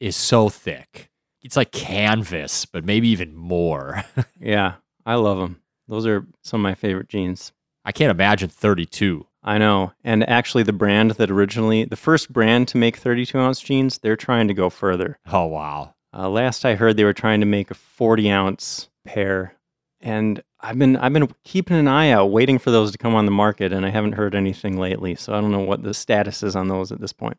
[0.00, 1.10] is so thick.
[1.42, 4.04] It's like canvas, but maybe even more.
[4.40, 5.60] Yeah, I love them.
[5.88, 7.52] Those are some of my favorite jeans.
[7.84, 9.26] I can't imagine 32.
[9.42, 9.92] I know.
[10.02, 14.16] And actually, the brand that originally, the first brand to make 32 ounce jeans, they're
[14.16, 15.18] trying to go further.
[15.30, 15.94] Oh, wow.
[16.12, 19.54] Uh, last I heard, they were trying to make a 40 ounce pair.
[20.00, 23.24] And I've been I've been keeping an eye out, waiting for those to come on
[23.24, 25.14] the market, and I haven't heard anything lately.
[25.14, 27.38] So I don't know what the status is on those at this point.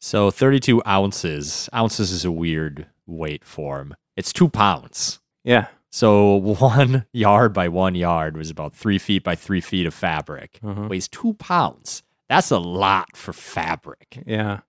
[0.00, 1.68] So 32 ounces.
[1.74, 3.94] Ounces is a weird weight form.
[4.16, 5.20] It's two pounds.
[5.44, 5.68] Yeah.
[5.92, 10.58] So one yard by one yard was about three feet by three feet of fabric.
[10.64, 10.88] Uh-huh.
[10.88, 12.02] Weighs two pounds.
[12.28, 14.22] That's a lot for fabric.
[14.26, 14.60] Yeah.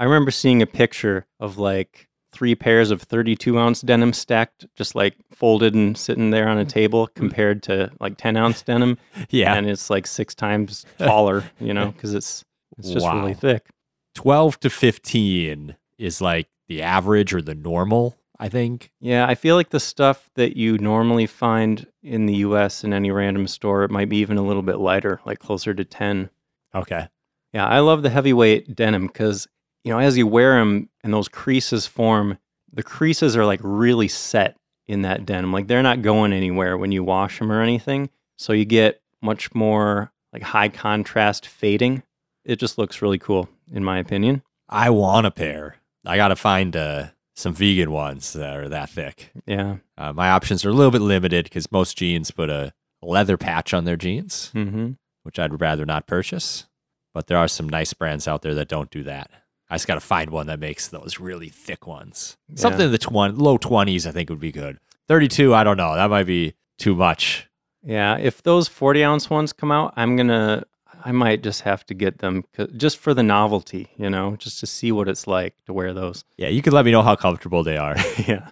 [0.00, 4.96] I remember seeing a picture of like three pairs of 32 ounce denim stacked, just
[4.96, 8.98] like folded and sitting there on a table compared to like 10 ounce denim.
[9.30, 9.54] Yeah.
[9.54, 12.44] And it's like six times taller, you know, because it's,
[12.78, 13.20] it's just Wow.
[13.20, 13.68] really thick.
[14.16, 18.90] 12 to 15 is like the average or the normal, I think.
[19.00, 19.26] Yeah.
[19.26, 23.46] I feel like the stuff that you normally find in the US in any random
[23.46, 26.30] store, it might be even a little bit lighter, like closer to 10.
[26.74, 27.08] Okay.
[27.52, 29.46] Yeah, I love the heavyweight denim because,
[29.84, 32.38] you know, as you wear them and those creases form,
[32.72, 34.56] the creases are like really set
[34.88, 35.52] in that denim.
[35.52, 38.10] Like they're not going anywhere when you wash them or anything.
[38.36, 42.02] So you get much more like high contrast fading.
[42.44, 44.42] It just looks really cool, in my opinion.
[44.68, 45.76] I want a pair.
[46.04, 49.30] I got to find uh, some vegan ones that are that thick.
[49.46, 49.76] Yeah.
[49.98, 53.74] Uh, my options are a little bit limited because most jeans put a leather patch
[53.74, 54.50] on their jeans.
[54.52, 54.92] hmm
[55.24, 56.66] which I'd rather not purchase.
[57.14, 59.30] But there are some nice brands out there that don't do that.
[59.70, 62.36] I just got to find one that makes those really thick ones.
[62.56, 62.86] Something Yeah.
[62.86, 64.78] in the twen- low 20s, I think would be good.
[65.08, 65.94] 32, I don't know.
[65.94, 67.48] That might be too much.
[67.82, 68.18] Yeah.
[68.18, 70.64] If those 40 ounce ones come out, I'm going to,
[71.04, 72.44] I might just have to get them
[72.76, 76.24] just for the novelty, you know, just to see what it's like to wear those.
[76.38, 77.94] Yeah, you could let me know how comfortable they are.
[78.26, 78.50] yeah.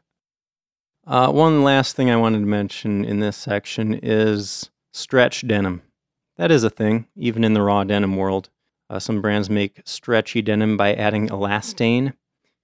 [1.06, 5.80] Uh, one last thing I wanted to mention in this section is stretch denim.
[6.36, 8.50] That is a thing, even in the raw denim world.
[8.90, 12.12] Uh, some brands make stretchy denim by adding elastane,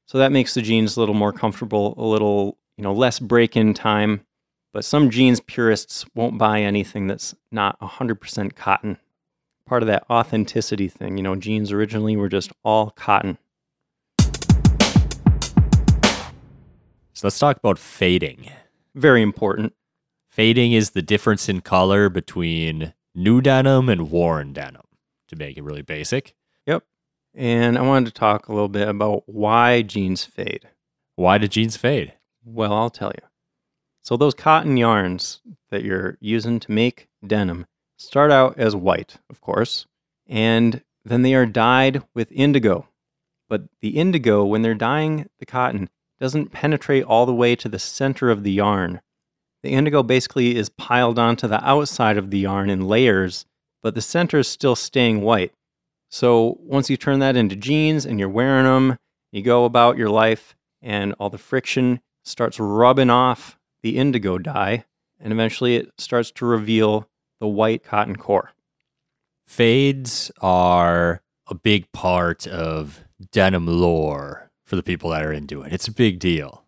[0.04, 3.72] so that makes the jeans a little more comfortable, a little you know less break-in
[3.72, 4.20] time.
[4.74, 8.98] But some jeans purists won't buy anything that's not 100% cotton.
[9.68, 13.36] Part of that authenticity thing, you know, jeans originally were just all cotton.
[17.12, 18.50] so let's talk about fading.
[18.94, 19.74] Very important.
[20.30, 24.86] Fading is the difference in color between new denim and worn denim,
[25.28, 26.34] to make it really basic.
[26.66, 26.84] Yep.
[27.34, 30.68] And I wanted to talk a little bit about why jeans fade.
[31.16, 32.14] Why do jeans fade?
[32.42, 33.28] Well, I'll tell you.
[34.00, 37.66] So, those cotton yarns that you're using to make denim
[37.98, 39.86] start out as white, of course,
[40.26, 42.88] and then they are dyed with indigo.
[43.48, 45.88] But the indigo, when they're dyeing the cotton,
[46.20, 49.00] doesn't penetrate all the way to the center of the yarn.
[49.62, 53.44] The indigo basically is piled onto the outside of the yarn in layers,
[53.82, 55.52] but the center is still staying white.
[56.10, 58.96] So once you turn that into jeans and you're wearing them,
[59.32, 64.84] you go about your life and all the friction starts rubbing off the indigo dye,
[65.20, 67.08] and eventually it starts to reveal
[67.40, 68.52] the white cotton core.
[69.46, 75.72] Fades are a big part of denim lore for the people that are into it.
[75.72, 76.64] It's a big deal.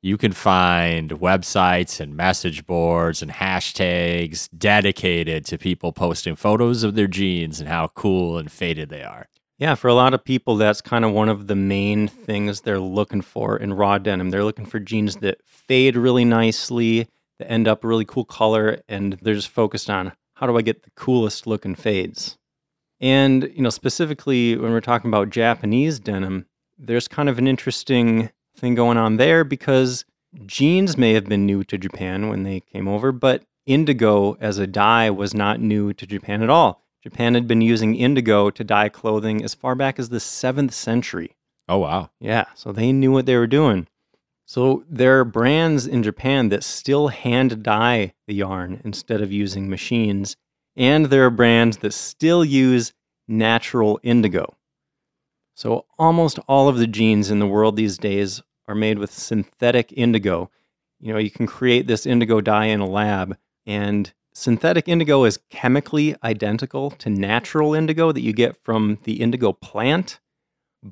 [0.00, 6.96] You can find websites and message boards and hashtags dedicated to people posting photos of
[6.96, 9.28] their jeans and how cool and faded they are.
[9.58, 12.80] Yeah, for a lot of people, that's kind of one of the main things they're
[12.80, 14.30] looking for in raw denim.
[14.30, 17.06] They're looking for jeans that fade really nicely,
[17.42, 20.62] that end up a really cool color, and they're just focused on how do I
[20.62, 22.38] get the coolest looking fades.
[23.00, 26.46] And, you know, specifically when we're talking about Japanese denim,
[26.78, 30.04] there's kind of an interesting thing going on there because
[30.46, 34.66] jeans may have been new to Japan when they came over, but indigo as a
[34.66, 36.82] dye was not new to Japan at all.
[37.02, 41.36] Japan had been using indigo to dye clothing as far back as the 7th century.
[41.68, 42.10] Oh, wow.
[42.20, 43.88] Yeah, so they knew what they were doing.
[44.52, 49.70] So there are brands in Japan that still hand dye the yarn instead of using
[49.70, 50.36] machines,
[50.76, 52.92] and there are brands that still use
[53.26, 54.58] natural indigo.
[55.54, 59.90] So almost all of the jeans in the world these days are made with synthetic
[59.96, 60.50] indigo.
[61.00, 65.40] You know, you can create this indigo dye in a lab, and synthetic indigo is
[65.48, 70.20] chemically identical to natural indigo that you get from the indigo plant.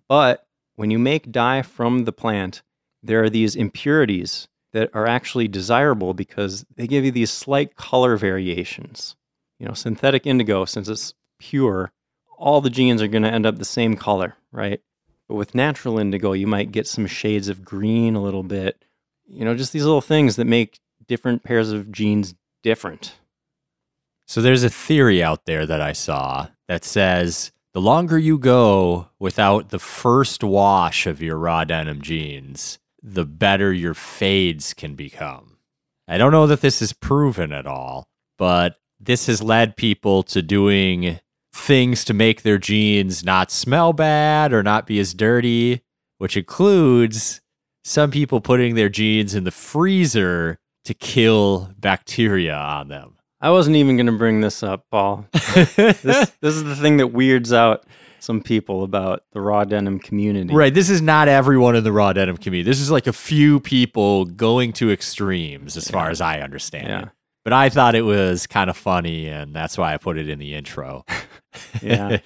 [0.09, 0.47] But
[0.77, 2.63] when you make dye from the plant,
[3.03, 8.16] there are these impurities that are actually desirable because they give you these slight color
[8.16, 9.16] variations.
[9.59, 11.92] You know, synthetic indigo, since it's pure,
[12.38, 14.80] all the jeans are going to end up the same color, right?
[15.28, 18.84] But with natural indigo, you might get some shades of green a little bit.
[19.28, 23.16] You know, just these little things that make different pairs of jeans different.
[24.26, 29.09] So there's a theory out there that I saw that says the longer you go
[29.18, 35.59] without the first wash of your raw denim jeans, the better your fades can become.
[36.09, 40.42] I don't know that this is proven at all, but this has led people to
[40.42, 41.20] doing
[41.53, 45.82] things to make their jeans not smell bad or not be as dirty,
[46.18, 47.40] which includes
[47.84, 53.16] some people putting their jeans in the freezer to kill bacteria on them.
[53.40, 55.26] I wasn't even going to bring this up, Paul.
[55.32, 57.84] this, this is the thing that weirds out
[58.23, 60.55] some people about the raw denim community.
[60.55, 60.73] Right.
[60.73, 62.68] This is not everyone in the raw denim community.
[62.68, 65.93] This is like a few people going to extremes, as yeah.
[65.93, 67.03] far as I understand yeah.
[67.03, 67.09] it.
[67.45, 70.39] But I thought it was kind of funny, and that's why I put it in
[70.39, 71.05] the intro.
[71.83, 72.18] yeah.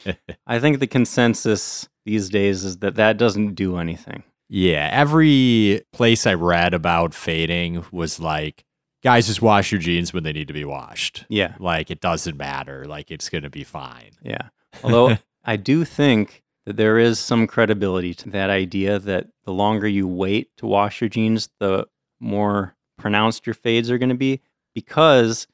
[0.47, 4.25] I think the consensus these days is that that doesn't do anything.
[4.49, 4.91] Yeah.
[4.93, 8.65] Every place I read about fading was like,
[9.03, 11.25] guys, just wash your jeans when they need to be washed.
[11.29, 11.55] Yeah.
[11.59, 12.85] Like it doesn't matter.
[12.85, 14.11] Like it's going to be fine.
[14.23, 14.49] Yeah.
[14.83, 19.87] Although I do think that there is some credibility to that idea that the longer
[19.87, 21.87] you wait to wash your jeans, the
[22.21, 24.41] more pronounced your fades are going to be
[24.75, 25.47] because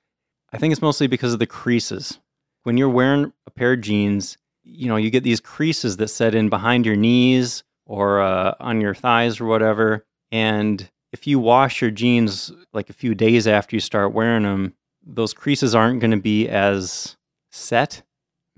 [0.52, 2.20] I think it's mostly because of the creases.
[2.62, 6.34] When you're wearing a pair of jeans, you know, you get these creases that set
[6.34, 10.04] in behind your knees or uh, on your thighs or whatever.
[10.30, 14.74] And if you wash your jeans like a few days after you start wearing them,
[15.04, 17.16] those creases aren't going to be as
[17.50, 18.02] set.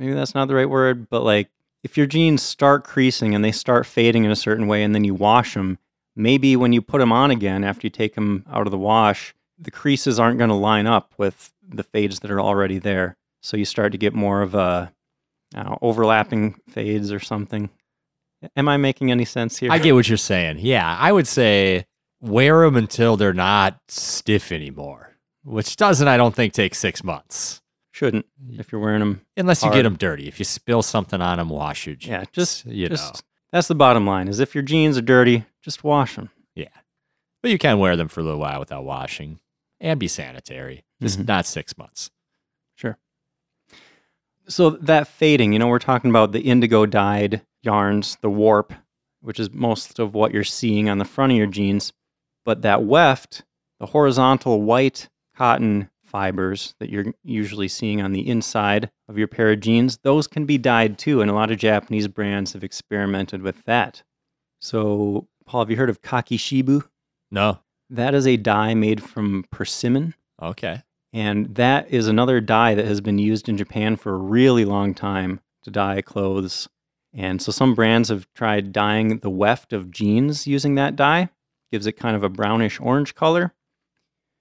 [0.03, 1.49] Maybe that's not the right word, but like
[1.85, 5.05] if your jeans start creasing and they start fading in a certain way and then
[5.05, 5.79] you wash them,
[6.17, 9.33] maybe when you put them on again after you take them out of the wash,
[9.57, 13.17] the creases aren't going to line up with the fades that are already there.
[13.43, 14.93] So you start to get more of a
[15.55, 17.71] know, overlapping fades or something.
[18.57, 19.71] Am I making any sense here?
[19.71, 20.59] I get what you're saying.
[20.59, 21.87] Yeah, I would say
[22.21, 27.62] wear them until they're not stiff anymore, which doesn't, I don't think, take six months.
[28.03, 29.21] Shouldn't if you're wearing them.
[29.37, 29.75] Unless hard.
[29.75, 30.27] you get them dirty.
[30.27, 32.11] If you spill something on them, wash your jeans.
[32.11, 33.21] Yeah, just you just, know.
[33.53, 34.27] That's the bottom line.
[34.27, 36.31] Is if your jeans are dirty, just wash them.
[36.57, 36.67] Yeah,
[37.43, 39.39] but you can wear them for a little while without washing
[39.81, 40.85] and be sanitary.
[41.01, 41.27] Just mm-hmm.
[41.27, 42.11] not six months.
[42.75, 42.99] Sure.
[44.49, 48.73] So that fading, you know, we're talking about the indigo dyed yarns, the warp,
[49.21, 51.93] which is most of what you're seeing on the front of your jeans.
[52.45, 53.45] But that weft,
[53.79, 59.51] the horizontal white cotton fibers that you're usually seeing on the inside of your pair
[59.51, 61.21] of jeans, those can be dyed too.
[61.23, 64.03] And a lot of Japanese brands have experimented with that.
[64.61, 66.87] So, Paul, have you heard of kakishibu?
[67.31, 67.61] No.
[67.91, 70.15] That is a dye made from persimmon.
[70.41, 70.83] Okay.
[71.13, 74.95] And that is another dye that has been used in Japan for a really long
[74.95, 76.69] time to dye clothes.
[77.13, 81.29] And so some brands have tried dyeing the weft of jeans using that dye.
[81.71, 83.55] Gives it kind of a brownish orange color.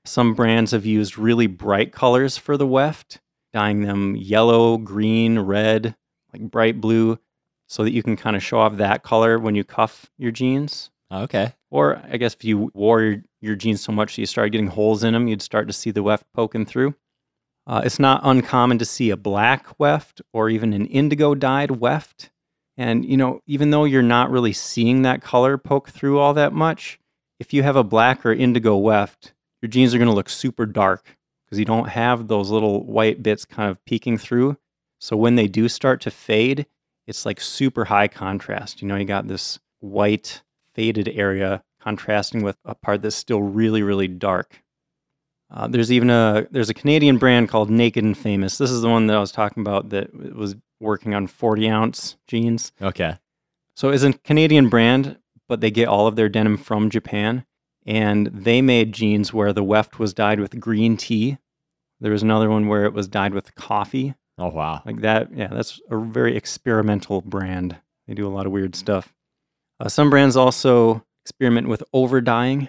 [0.06, 3.20] Some brands have used really bright colors for the weft,
[3.54, 5.96] dyeing them yellow, green, red,
[6.34, 7.20] like bright blue,
[7.68, 10.90] so that you can kind of show off that color when you cuff your jeans.
[11.12, 11.54] Okay.
[11.70, 14.68] Or I guess if you wore your, your jeans so much that you started getting
[14.68, 16.96] holes in them, you'd start to see the weft poking through.
[17.68, 22.32] Uh, it's not uncommon to see a black weft or even an indigo dyed weft.
[22.76, 26.54] And, you know, even though you're not really seeing that color poke through all that
[26.54, 27.00] much,
[27.40, 30.66] if you have a black or indigo weft, your jeans are going to look super
[30.66, 34.58] dark because you don't have those little white bits kind of peeking through.
[35.00, 36.66] So when they do start to fade,
[37.08, 38.82] it's like super high contrast.
[38.82, 40.42] You know, you got this white
[40.74, 44.64] faded area contrasting with a part that's still really, really dark.
[45.54, 48.58] Uh, there's even a there's a Canadian brand called Naked and Famous.
[48.58, 52.16] This is the one that I was talking about that was working on 40 ounce
[52.28, 52.72] jeans.
[52.82, 53.18] Okay.
[53.76, 55.18] So it's a Canadian brand,
[55.50, 57.46] but they get all of their denim from Japan
[57.86, 61.38] and they made jeans where the weft was dyed with green tea.
[62.00, 64.16] There was another one where it was dyed with coffee.
[64.38, 64.82] Oh wow!
[64.86, 65.48] Like that, yeah.
[65.48, 67.78] That's a very experimental brand.
[68.08, 69.14] They do a lot of weird stuff.
[69.80, 72.62] Uh, some brands also experiment with over dyeing.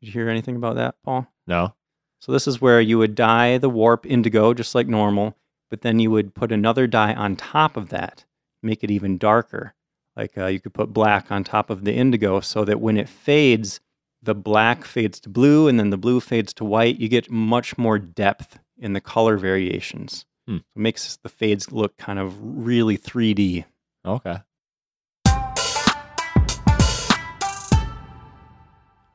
[0.00, 1.26] Did you hear anything about that, Paul?
[1.46, 1.74] No.
[2.20, 5.36] So this is where you would dye the warp indigo just like normal,
[5.70, 8.24] but then you would put another dye on top of that,
[8.62, 9.74] make it even darker.
[10.16, 13.08] Like uh, you could put black on top of the indigo so that when it
[13.08, 13.80] fades,
[14.28, 17.00] the black fades to blue and then the blue fades to white.
[17.00, 20.26] You get much more depth in the color variations.
[20.46, 20.56] Hmm.
[20.56, 23.64] It makes the fades look kind of really 3D.
[24.04, 24.36] Okay.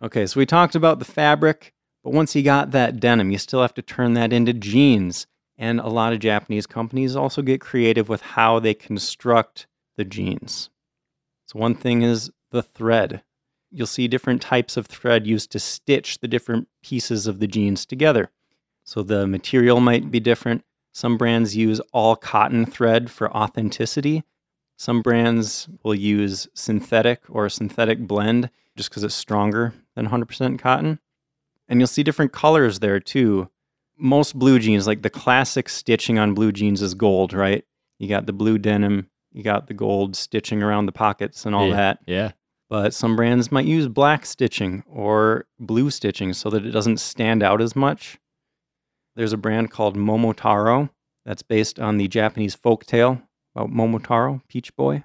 [0.01, 3.61] Okay, so we talked about the fabric, but once you got that denim, you still
[3.61, 5.27] have to turn that into jeans.
[5.59, 10.71] And a lot of Japanese companies also get creative with how they construct the jeans.
[11.45, 13.21] So, one thing is the thread.
[13.73, 17.85] You'll see different types of thread used to stitch the different pieces of the jeans
[17.85, 18.29] together.
[18.83, 20.63] So, the material might be different.
[20.91, 24.23] Some brands use all cotton thread for authenticity.
[24.77, 30.59] Some brands will use synthetic or a synthetic blend just because it's stronger than 100%
[30.59, 30.99] cotton.
[31.67, 33.49] And you'll see different colors there too.
[33.97, 37.63] Most blue jeans, like the classic stitching on blue jeans, is gold, right?
[37.99, 41.69] You got the blue denim, you got the gold stitching around the pockets and all
[41.69, 41.75] yeah.
[41.75, 41.99] that.
[42.05, 42.31] Yeah.
[42.73, 47.43] But some brands might use black stitching or blue stitching so that it doesn't stand
[47.43, 48.17] out as much.
[49.15, 50.89] There's a brand called Momotaro
[51.23, 53.21] that's based on the Japanese folk tale
[53.55, 55.03] about Momotaro, Peach Boy.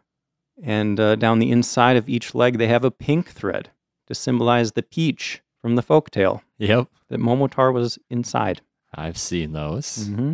[0.62, 3.68] And uh, down the inside of each leg, they have a pink thread
[4.06, 6.88] to symbolize the peach from the folk tale Yep.
[7.10, 8.62] that Momotaro was inside.
[8.94, 10.06] I've seen those.
[10.06, 10.32] hmm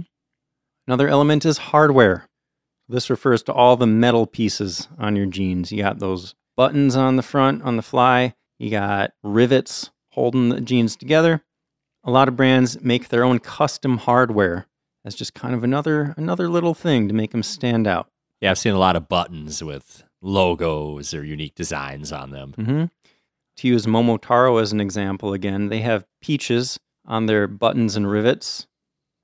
[0.87, 2.29] Another element is hardware.
[2.89, 5.73] This refers to all the metal pieces on your jeans.
[5.73, 10.61] You got those buttons on the front on the fly, you got rivets holding the
[10.61, 11.43] jeans together.
[12.05, 14.67] A lot of brands make their own custom hardware
[15.05, 18.09] as just kind of another another little thing to make them stand out.
[18.41, 22.53] Yeah, I've seen a lot of buttons with logos or unique designs on them.
[22.57, 22.85] hmm
[23.57, 28.67] To use Momotaro as an example again, they have peaches on their buttons and rivets.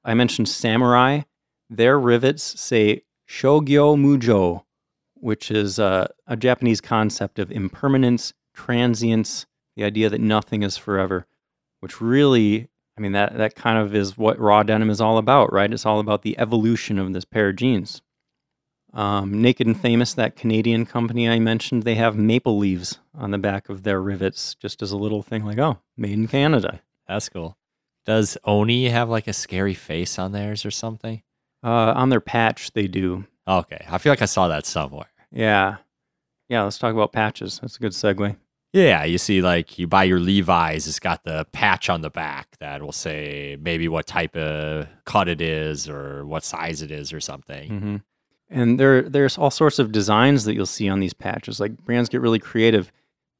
[0.05, 1.22] I mentioned samurai.
[1.68, 4.64] Their rivets say Shogyo Mujo,
[5.20, 9.46] which is uh, a Japanese concept of impermanence, transience,
[9.76, 11.26] the idea that nothing is forever,
[11.80, 15.52] which really, I mean, that, that kind of is what raw denim is all about,
[15.52, 15.72] right?
[15.72, 18.02] It's all about the evolution of this pair of jeans.
[18.92, 23.38] Um, Naked and Famous, that Canadian company I mentioned, they have maple leaves on the
[23.38, 26.80] back of their rivets, just as a little thing like, oh, made in Canada.
[27.06, 27.56] That's cool.
[28.04, 31.22] Does Oni have like a scary face on theirs or something?
[31.62, 33.26] Uh, on their patch, they do.
[33.51, 33.84] Okay.
[33.90, 35.11] I feel like I saw that somewhere.
[35.32, 35.76] Yeah.
[36.48, 37.59] Yeah, let's talk about patches.
[37.61, 38.36] That's a good segue.
[38.72, 42.57] Yeah, you see, like you buy your Levi's, it's got the patch on the back
[42.61, 47.12] that will say maybe what type of cut it is or what size it is
[47.12, 47.68] or something.
[47.68, 47.96] hmm
[48.48, 51.59] And there, there's all sorts of designs that you'll see on these patches.
[51.59, 52.92] Like brands get really creative.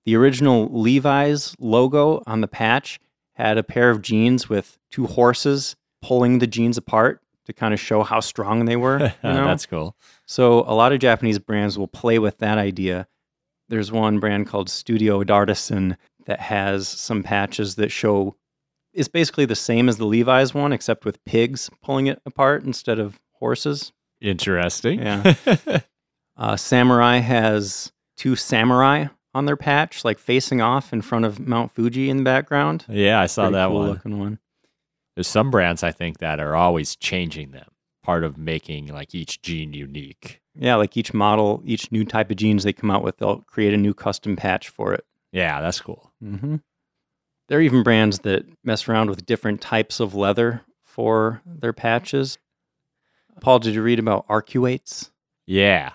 [0.04, 2.98] The original Levi's logo on the patch
[3.34, 7.80] had a pair of jeans with two horses pulling the jeans apart to kind of
[7.80, 8.98] show how strong they were.
[9.24, 9.44] You know?
[9.44, 9.96] That's cool.
[10.26, 13.07] So a lot of Japanese brands will play with that idea.
[13.68, 15.96] There's one brand called Studio D'Artisan
[16.26, 18.36] that has some patches that show
[18.92, 22.98] it's basically the same as the Levi's one, except with pigs pulling it apart instead
[22.98, 23.92] of horses.
[24.20, 25.01] Interesting.
[25.01, 25.34] Yeah.
[26.36, 31.70] Uh, Samurai has two samurai on their patch, like facing off in front of Mount
[31.70, 32.86] Fuji in the background.
[32.88, 33.88] yeah, I saw Pretty that cool one.
[33.90, 34.38] looking one.
[35.20, 37.68] There's some brands I think that are always changing them.
[38.02, 40.40] Part of making like each jean unique.
[40.54, 43.74] Yeah, like each model, each new type of jeans they come out with, they'll create
[43.74, 45.04] a new custom patch for it.
[45.30, 46.10] Yeah, that's cool.
[46.24, 46.56] Mm-hmm.
[47.48, 52.38] There are even brands that mess around with different types of leather for their patches.
[53.42, 55.10] Paul, did you read about arcuates?
[55.46, 55.90] Yeah.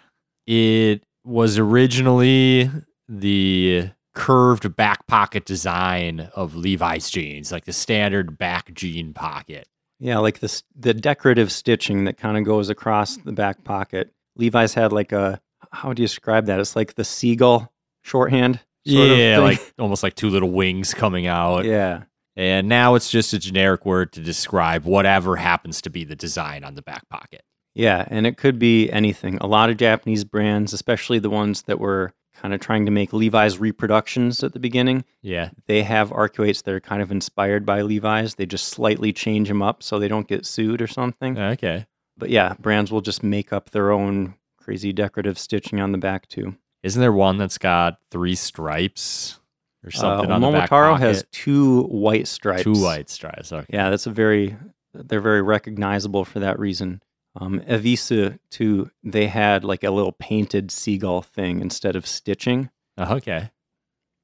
[0.45, 2.69] It was originally
[3.09, 9.67] the curved back pocket design of Levi's jeans, like the standard back jean pocket.
[9.99, 14.11] Yeah, like this the decorative stitching that kind of goes across the back pocket.
[14.35, 15.39] Levi's had like a
[15.71, 16.59] how do you describe that?
[16.59, 17.71] It's like the seagull
[18.03, 18.61] shorthand.
[18.87, 21.65] sort of yeah, like almost like two little wings coming out.
[21.65, 22.03] yeah.
[22.37, 26.65] And now it's just a generic word to describe whatever happens to be the design
[26.65, 27.43] on the back pocket.
[27.73, 29.37] Yeah, and it could be anything.
[29.39, 33.13] A lot of Japanese brands, especially the ones that were kind of trying to make
[33.13, 35.49] Levi's reproductions at the beginning, Yeah.
[35.67, 38.35] they have arcuates that are kind of inspired by Levi's.
[38.35, 41.37] They just slightly change them up so they don't get sued or something.
[41.37, 41.85] Okay.
[42.17, 46.27] But yeah, brands will just make up their own crazy decorative stitching on the back
[46.27, 46.55] too.
[46.83, 49.39] Isn't there one that's got three stripes
[49.83, 52.63] or something uh, on the back Momotaro has two white stripes.
[52.63, 53.51] two white stripes.
[53.51, 53.65] Okay.
[53.69, 54.55] Yeah, that's a very
[54.93, 57.01] they're very recognizable for that reason.
[57.35, 62.69] Um, Evisu too, they had like a little painted seagull thing instead of stitching.
[62.97, 63.51] Oh, okay.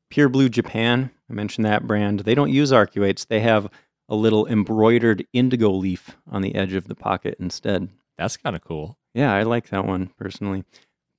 [0.09, 2.21] Pure Blue Japan, I mentioned that brand.
[2.21, 3.27] They don't use arcuates.
[3.27, 3.69] They have
[4.09, 7.89] a little embroidered indigo leaf on the edge of the pocket instead.
[8.17, 8.97] That's kind of cool.
[9.13, 10.63] Yeah, I like that one personally.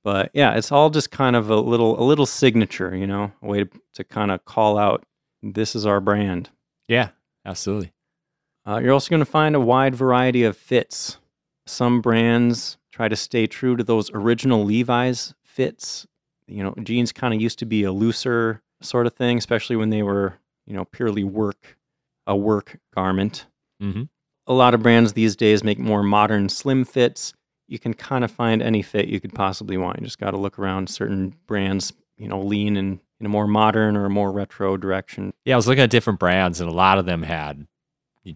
[0.03, 3.47] But yeah, it's all just kind of a little a little signature, you know, a
[3.47, 5.05] way to, to kind of call out
[5.41, 6.49] this is our brand.
[6.87, 7.09] Yeah,
[7.45, 7.93] absolutely.
[8.65, 11.17] Uh, you're also going to find a wide variety of fits.
[11.65, 16.05] Some brands try to stay true to those original Levi's fits.
[16.47, 19.89] You know, jeans kind of used to be a looser sort of thing, especially when
[19.89, 21.77] they were, you know, purely work,
[22.27, 23.45] a work garment.
[23.81, 24.03] Mm-hmm.
[24.47, 27.33] A lot of brands these days make more modern slim fits.
[27.67, 29.99] You can kind of find any fit you could possibly want.
[29.99, 30.89] You just got to look around.
[30.89, 35.33] Certain brands, you know, lean in, in a more modern or a more retro direction.
[35.45, 37.65] Yeah, I was looking at different brands, and a lot of them had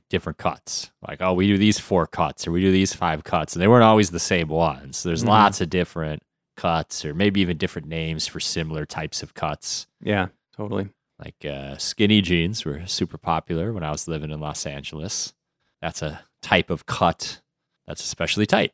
[0.09, 0.91] different cuts.
[1.07, 3.67] Like, oh, we do these four cuts, or we do these five cuts, and they
[3.67, 5.03] weren't always the same ones.
[5.03, 5.27] There's Mhm.
[5.29, 6.23] lots of different
[6.55, 9.87] cuts, or maybe even different names for similar types of cuts.
[10.01, 10.89] Yeah, totally.
[11.19, 15.33] Like uh, skinny jeans were super popular when I was living in Los Angeles.
[15.81, 17.41] That's a type of cut
[17.87, 18.73] that's especially tight.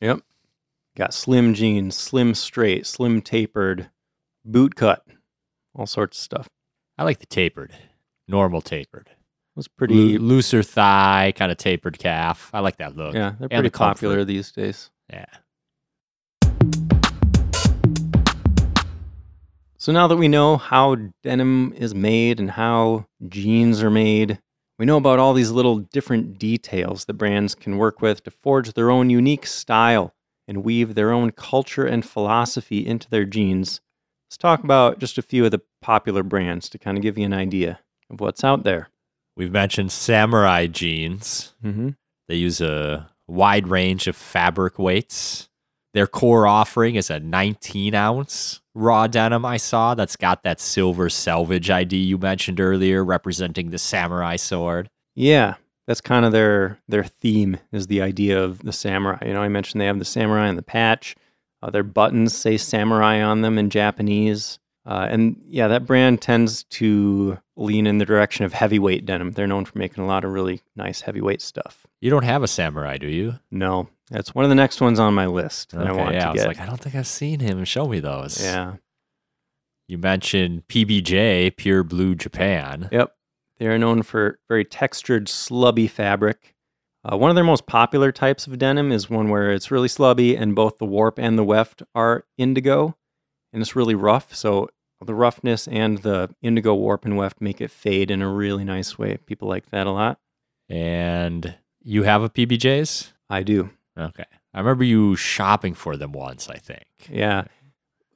[0.00, 0.20] Yep.
[0.96, 3.90] Got slim jeans, slim straight, slim tapered,
[4.44, 5.04] boot cut,
[5.74, 6.48] all sorts of stuff.
[6.98, 7.72] I like the tapered,
[8.28, 9.10] normal tapered,
[9.60, 12.48] was pretty, Loo- looser thigh, kind of tapered calf.
[12.54, 13.14] I like that look.
[13.14, 13.96] yeah, they're and pretty the comfort.
[13.96, 14.88] popular these days.
[15.12, 15.26] Yeah.
[19.76, 24.38] So now that we know how denim is made and how jeans are made,
[24.78, 28.72] we know about all these little different details that brands can work with to forge
[28.72, 30.14] their own unique style
[30.48, 33.82] and weave their own culture and philosophy into their jeans.
[34.30, 37.26] Let's talk about just a few of the popular brands to kind of give you
[37.26, 38.88] an idea of what's out there.
[39.36, 41.54] We've mentioned samurai jeans.
[41.64, 41.90] Mm-hmm.
[42.28, 45.48] They use a wide range of fabric weights.
[45.94, 51.10] Their core offering is a 19 ounce raw denim I saw that's got that silver
[51.10, 54.88] selvage ID you mentioned earlier, representing the samurai sword.
[55.14, 55.54] Yeah,
[55.86, 59.18] that's kind of their their theme is the idea of the samurai.
[59.26, 61.16] You know, I mentioned they have the samurai and the patch.
[61.62, 64.58] Uh, their buttons say samurai on them in Japanese.
[64.86, 69.32] Uh, and yeah, that brand tends to lean in the direction of heavyweight denim.
[69.32, 71.86] They're known for making a lot of really nice heavyweight stuff.
[72.00, 73.34] You don't have a samurai, do you?
[73.50, 76.28] No, that's one of the next ones on my list that I want yeah, to
[76.28, 76.48] I was get.
[76.48, 77.64] like, I don't think I've seen him.
[77.64, 78.42] Show me those.
[78.42, 78.76] yeah,
[79.86, 82.88] You mentioned PBJ, Pure Blue Japan.
[82.90, 83.14] Yep.
[83.58, 86.54] They are known for very textured, slubby fabric.
[87.04, 90.38] Uh, one of their most popular types of denim is one where it's really slubby
[90.38, 92.96] and both the warp and the weft are indigo
[93.52, 94.34] and it's really rough.
[94.34, 94.68] So
[95.06, 98.98] the roughness and the indigo warp and weft make it fade in a really nice
[98.98, 99.16] way.
[99.26, 100.18] People like that a lot.
[100.68, 103.12] And you have a PBJs?
[103.28, 103.70] I do.
[103.98, 104.24] Okay.
[104.52, 106.86] I remember you shopping for them once, I think.
[107.08, 107.44] Yeah.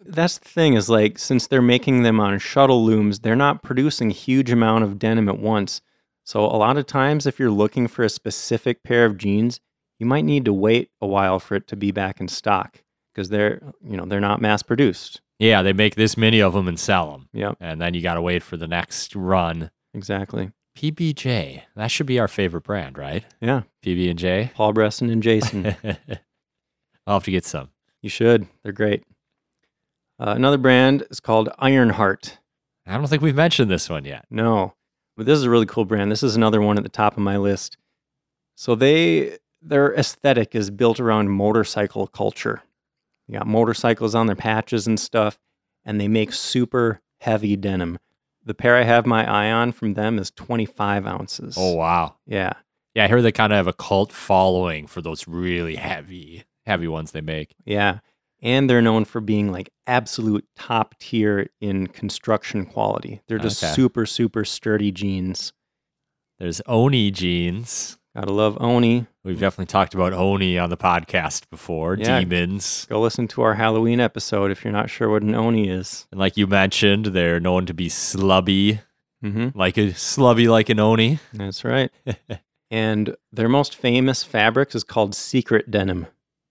[0.07, 4.11] That's the thing is like since they're making them on shuttle looms, they're not producing
[4.11, 5.81] a huge amount of denim at once.
[6.25, 9.61] So a lot of times if you're looking for a specific pair of jeans,
[9.99, 12.83] you might need to wait a while for it to be back in stock
[13.13, 15.21] because they're, you know, they're not mass produced.
[15.39, 17.29] Yeah, they make this many of them and sell them.
[17.33, 19.71] Yep, And then you got to wait for the next run.
[19.93, 20.53] exactly.
[20.79, 21.63] PBJ.
[21.77, 23.25] That should be our favorite brand, right?
[23.41, 24.51] Yeah, PB and J.
[24.55, 25.67] Paul Bresson and Jason.
[27.07, 27.71] I'll have to get some.
[28.03, 28.47] you should.
[28.63, 29.05] They're great.
[30.19, 32.39] Uh, another brand is called Ironheart.
[32.87, 34.27] I don't think we've mentioned this one yet.
[34.31, 34.75] No,
[35.17, 36.11] but this is a really cool brand.
[36.11, 37.77] This is another one at the top of my list.
[38.57, 42.63] So they their aesthetic is built around motorcycle culture.
[43.29, 45.39] You got motorcycles on their patches and stuff,
[45.85, 47.99] and they make super heavy denim.
[48.45, 51.57] The pair I have my eye on from them is 25 ounces.
[51.59, 52.17] Oh wow.
[52.27, 52.53] yeah.
[52.95, 56.87] Yeah, I heard they kind of have a cult following for those really heavy, heavy
[56.87, 57.57] ones they make.
[57.65, 57.99] Yeah.
[58.43, 63.23] And they're known for being like absolute top tier in construction quality.
[63.27, 63.73] They're just Okay.
[63.73, 65.53] super, super sturdy jeans.
[66.39, 67.99] There's Oni jeans.
[68.17, 69.07] Gotta love Oni.
[69.25, 71.97] We've definitely talked about Oni on the podcast before.
[71.99, 72.21] Yeah.
[72.21, 72.87] Demons.
[72.89, 76.07] Go listen to our Halloween episode if you're not sure what an Oni is.
[76.13, 78.81] And like you mentioned, they're known to be slubby,
[79.25, 79.59] Mm-hmm.
[79.59, 81.19] like a slubby like an Oni.
[81.33, 81.91] That's right.
[82.71, 86.07] and their most famous fabrics is called secret denim.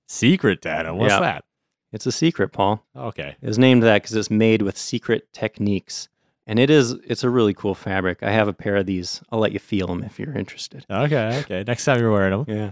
[0.08, 0.98] Secret denim.
[0.98, 1.20] What's Yeah.
[1.20, 1.46] that?
[1.92, 2.84] It's a secret, Paul.
[2.96, 3.36] Okay.
[3.40, 6.10] It was named that because it's made with secret techniques.
[6.46, 8.22] And it is, it's a really cool fabric.
[8.22, 9.22] I have a pair of these.
[9.32, 10.86] I'll let you feel them if you're interested.
[10.90, 11.40] Okay.
[11.40, 11.64] Okay.
[11.66, 12.46] Next time you're wearing them.
[12.48, 12.72] Yeah.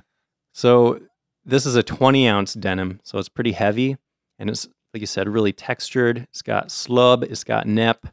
[0.53, 0.99] So
[1.45, 2.99] this is a 20 ounce denim.
[3.03, 3.97] So it's pretty heavy.
[4.38, 6.28] And it's, like you said, really textured.
[6.32, 8.07] It's got slub, it's got nep,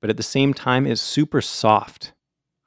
[0.00, 2.12] but at the same time, it's super soft.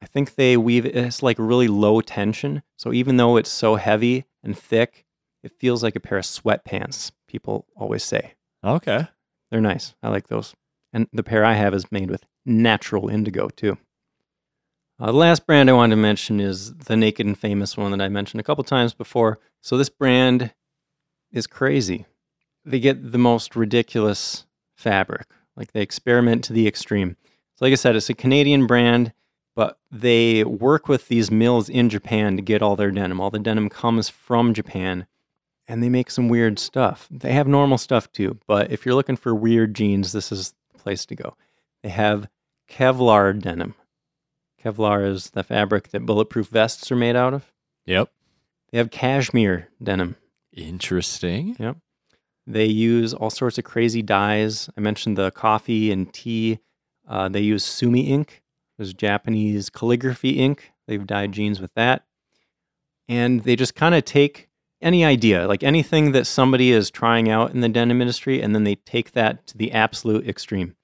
[0.02, 2.62] I think they weave it's like really low tension.
[2.76, 5.06] So even though it's so heavy and thick,
[5.44, 8.34] it feels like a pair of sweatpants, people always say.
[8.66, 9.08] Okay.
[9.50, 9.96] They're nice.
[10.04, 10.54] I like those.
[10.91, 13.78] And the pair I have is made with natural indigo, too.
[15.00, 18.02] Uh, the last brand I wanted to mention is the Naked and Famous one that
[18.02, 19.39] I mentioned a couple times before.
[19.62, 20.54] So this brand
[21.32, 22.06] is crazy.
[22.64, 24.46] They get the most ridiculous
[24.78, 25.28] fabric.
[25.56, 27.18] Like they experiment to the extreme.
[27.56, 29.14] So, like I said, it's a Canadian brand,
[29.56, 33.20] but they work with these mills in Japan to get all their denim.
[33.20, 35.06] All the denim comes from Japan,
[35.68, 37.08] and they make some weird stuff.
[37.12, 40.80] They have normal stuff too, but if you're looking for weird jeans, this is the
[40.80, 41.36] place to go.
[41.84, 42.28] They have
[42.70, 43.76] Kevlar denim.
[44.64, 47.51] Kevlar is the fabric that bulletproof vests are made out of.
[47.86, 48.09] Yep.
[48.72, 50.16] They have cashmere denim.
[50.53, 51.55] Interesting.
[51.59, 51.78] Yep.
[52.45, 54.70] They use all sorts of crazy dyes.
[54.78, 56.59] I mentioned the coffee and tea.
[57.07, 58.43] Uh, they use sumi ink,
[58.78, 60.72] there's Japanese calligraphy ink.
[60.88, 62.05] They've dyed jeans with that.
[63.07, 64.49] And they just kind of take
[64.82, 68.64] any idea, like anything that somebody is trying out in the denim industry, and then
[68.64, 70.76] they take that to the absolute extreme.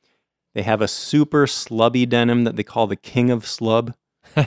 [0.53, 3.93] They have a super slubby denim that they call the king of slub,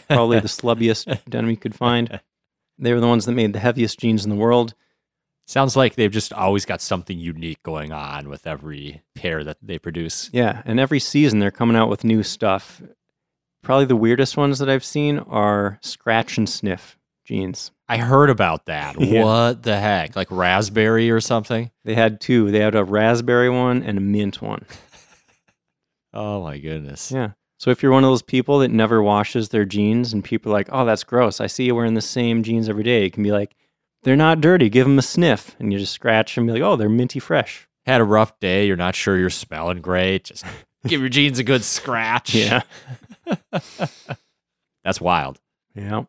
[0.09, 2.21] probably the slubbiest denim you could find.
[2.79, 4.75] They were the ones that made the heaviest jeans in the world.
[5.47, 9.79] Sounds like they've just always got something unique going on with every pair that they
[9.79, 10.31] produce.
[10.33, 12.81] Yeah, and every season they're coming out with new stuff.
[13.63, 17.71] Probably the weirdest ones that I've seen are scratch and sniff jeans.
[17.89, 18.97] I heard about that.
[19.01, 19.25] Yeah.
[19.25, 20.17] What the heck?
[20.17, 21.71] Like raspberry or something?
[21.85, 22.51] They had two.
[22.51, 24.65] They had a raspberry one and a mint one.
[26.15, 27.11] Oh my goodness.
[27.11, 27.33] Yeah.
[27.59, 30.55] So if you're one of those people that never washes their jeans and people are
[30.55, 31.41] like, "Oh, that's gross.
[31.41, 33.55] I see you wearing the same jeans every day." You can be like,
[34.03, 34.69] "They're not dirty.
[34.69, 37.69] Give them a sniff." And you just scratch and be like, "Oh, they're minty fresh."
[37.87, 40.25] Had a rough day, you're not sure you're smelling great.
[40.25, 40.45] Just
[40.87, 42.35] give your jeans a good scratch.
[42.35, 42.63] Yeah.
[44.85, 45.41] That's wild.
[45.75, 46.05] Yeah.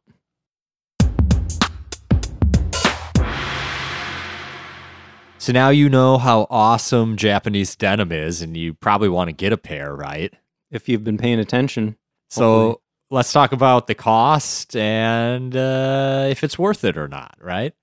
[5.43, 9.51] So now you know how awesome Japanese denim is, and you probably want to get
[9.51, 10.33] a pair, right?
[10.71, 11.97] If you've been paying attention.
[12.29, 12.81] So Hopefully.
[13.11, 17.73] let's talk about the cost and uh, if it's worth it or not, right?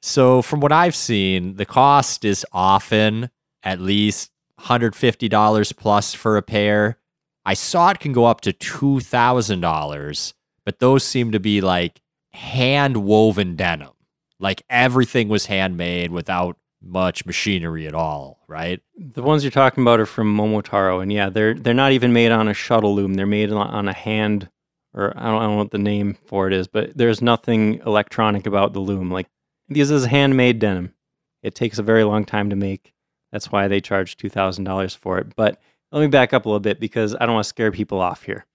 [0.00, 3.28] So, from what I've seen, the cost is often
[3.62, 6.96] at least $150 plus for a pair.
[7.44, 10.32] I saw it can go up to $2,000,
[10.64, 12.00] but those seem to be like
[12.30, 13.90] hand woven denim.
[14.38, 18.80] Like everything was handmade without much machinery at all, right?
[18.96, 22.32] The ones you're talking about are from Momotaro, and yeah, they're they're not even made
[22.32, 23.14] on a shuttle loom.
[23.14, 24.48] They're made on- a hand,
[24.94, 27.80] or I don't, I don't know what the name for it is, but there's nothing
[27.86, 29.10] electronic about the loom.
[29.10, 29.28] Like
[29.68, 30.94] this is handmade denim.
[31.42, 32.92] It takes a very long time to make.
[33.32, 35.34] That's why they charge two thousand dollars for it.
[35.36, 35.60] But
[35.92, 38.22] let me back up a little bit because I don't want to scare people off
[38.24, 38.46] here.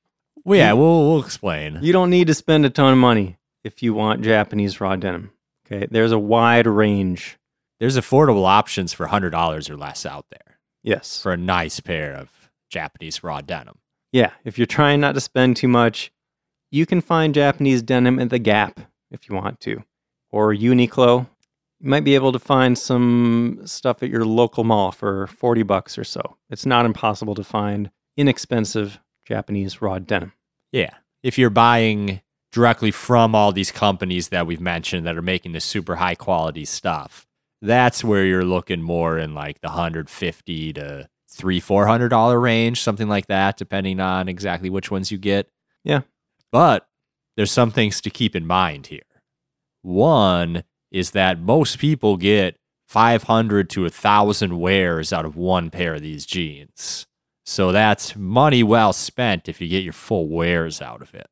[0.44, 1.80] Well, yeah, You- we'll, we'll explain.
[1.82, 5.32] You don't need to spend a ton of money if you want Japanese raw denim.
[5.66, 7.38] Okay, there's a wide range.
[7.80, 10.60] There's affordable options for $100 or less out there.
[10.84, 11.20] Yes.
[11.20, 12.30] for a nice pair of
[12.70, 13.80] Japanese raw denim.
[14.12, 16.12] Yeah, if you're trying not to spend too much,
[16.72, 19.84] you can find Japanese denim at the Gap if you want to,
[20.30, 21.28] or Uniqlo.
[21.80, 25.98] You might be able to find some stuff at your local mall for 40 bucks
[25.98, 26.38] or so.
[26.50, 30.34] It's not impossible to find inexpensive Japanese raw denim.
[30.72, 30.92] Yeah.
[31.24, 32.22] If you're buying
[32.52, 36.64] directly from all these companies that we've mentioned that are making this super high quality
[36.64, 37.25] stuff,
[37.62, 42.82] that's where you're looking more in like the 150 to three, four hundred dollar range,
[42.82, 45.50] something like that, depending on exactly which ones you get.
[45.84, 46.02] Yeah.
[46.52, 46.88] But
[47.36, 49.02] there's some things to keep in mind here.
[49.82, 55.96] One is that most people get 500 to a 1,000 wears out of one pair
[55.96, 57.06] of these jeans.
[57.46, 61.28] So that's money well spent if you get your full wears out of it.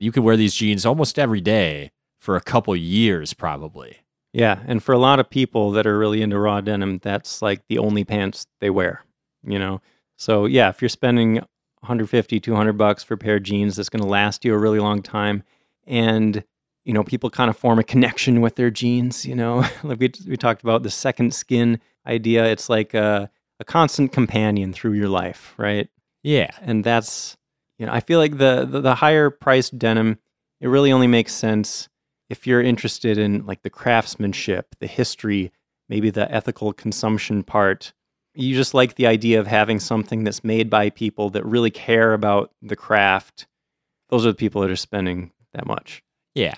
[0.00, 3.98] You can wear these jeans almost every day for a couple years, probably.
[4.34, 7.62] Yeah, and for a lot of people that are really into raw denim, that's like
[7.68, 9.04] the only pants they wear,
[9.44, 9.80] you know.
[10.16, 14.02] So, yeah, if you're spending 150, 200 bucks for a pair of jeans that's going
[14.02, 15.42] to last you a really long time
[15.86, 16.44] and
[16.84, 19.64] you know, people kind of form a connection with their jeans, you know.
[19.82, 23.30] like we we talked about the second skin idea, it's like a
[23.60, 25.88] a constant companion through your life, right?
[26.22, 26.50] Yeah.
[26.60, 27.36] and that's
[27.78, 30.18] you know i feel like the, the the higher priced denim
[30.60, 31.88] it really only makes sense
[32.30, 35.52] if you're interested in like the craftsmanship the history
[35.88, 37.92] maybe the ethical consumption part
[38.34, 42.12] you just like the idea of having something that's made by people that really care
[42.12, 43.46] about the craft
[44.10, 46.02] those are the people that are spending that much
[46.34, 46.54] Yeah.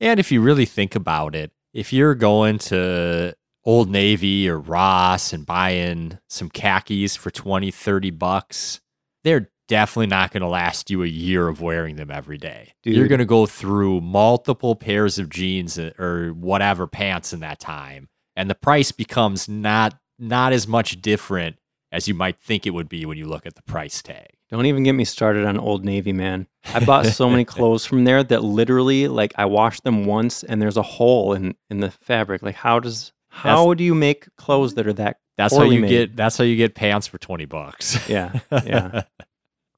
[0.00, 3.34] And if you really think about it, if you're going to
[3.64, 8.80] Old Navy or Ross and buying some khakis for 20, 30 bucks,
[9.24, 12.72] they're definitely not going to last you a year of wearing them every day.
[12.84, 17.60] You're going to go through multiple pairs of jeans uh, or whatever pants in that
[17.60, 21.56] time, and the price becomes not not as much different
[21.92, 24.28] as you might think it would be when you look at the price tag.
[24.50, 26.46] Don't even get me started on Old Navy, man.
[26.72, 30.62] I bought so many clothes from there that literally, like, I washed them once and
[30.62, 32.42] there's a hole in in the fabric.
[32.42, 35.18] Like, how does how do you make clothes that are that?
[35.36, 35.88] That's how you made?
[35.88, 38.08] get that's how you get pants for 20 bucks.
[38.08, 39.02] Yeah, yeah.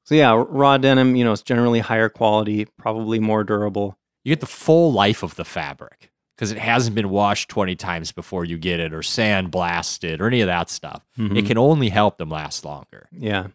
[0.09, 3.95] So yeah, raw denim, you know, it's generally higher quality, probably more durable.
[4.23, 8.11] you get the full life of the fabric because it hasn't been washed 20 times
[8.11, 11.05] before you get it or sand blasted or any of that stuff.
[11.15, 11.45] It Mhm.
[11.47, 13.07] can only help them last longer.
[13.11, 13.47] Yeah.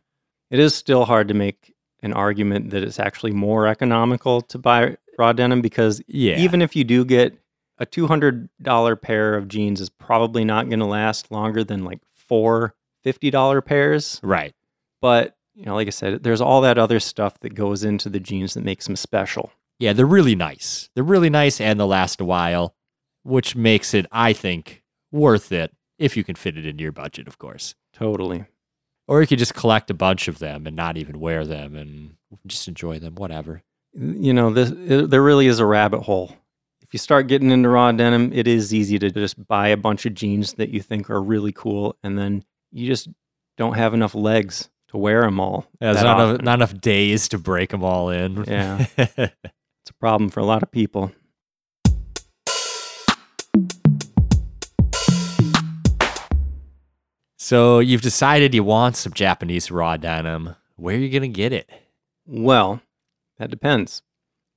[0.53, 1.75] It is still hard to make
[2.05, 6.39] an argument that it's actually more economical to buy raw denim because Yeah.
[6.39, 7.37] even if you do get
[7.79, 12.77] a $200 pair of jeans is probably not going to last longer than like four
[13.03, 14.21] $50 pairs.
[14.23, 14.55] right.
[15.03, 18.21] But, you know, like I said, there's all that other stuff that goes into the
[18.21, 19.53] jeans that makes them special.
[19.79, 20.91] Yeah, they're really nice.
[20.95, 22.75] They're really nice and they'll last a while,
[23.23, 24.83] which makes it, I think,
[25.13, 27.75] worth it if you can fit it into your budget, of course.
[27.93, 28.45] Totally.
[29.07, 32.17] Or you could just collect a bunch of them and not even wear them and
[32.47, 33.63] just enjoy them, whatever.
[33.93, 36.35] You know, this, it, there really is a rabbit hole.
[36.81, 40.07] If you start getting into raw denim, it is easy to just buy a bunch
[40.07, 43.09] of jeans that you think are really cool, and then you just
[43.57, 44.69] don't have enough legs
[44.99, 45.67] wear them all.
[45.81, 48.45] Yeah, there's not enough, not enough days to break them all in.
[48.45, 48.87] Yeah.
[49.85, 51.13] It's a problem for a lot of people.
[57.37, 60.57] so you've decided you want some Japanese raw denim.
[60.77, 61.69] Where are you going to get it?
[62.27, 62.81] Well,
[63.37, 64.01] that depends.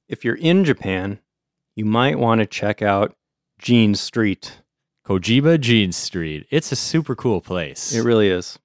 [0.07, 1.19] If you're in Japan,
[1.75, 3.13] you might want to check out
[3.59, 4.61] Jean Street.
[5.05, 6.47] Kojima Jean Street.
[6.49, 7.93] It's a super cool place.
[7.93, 8.57] It really is.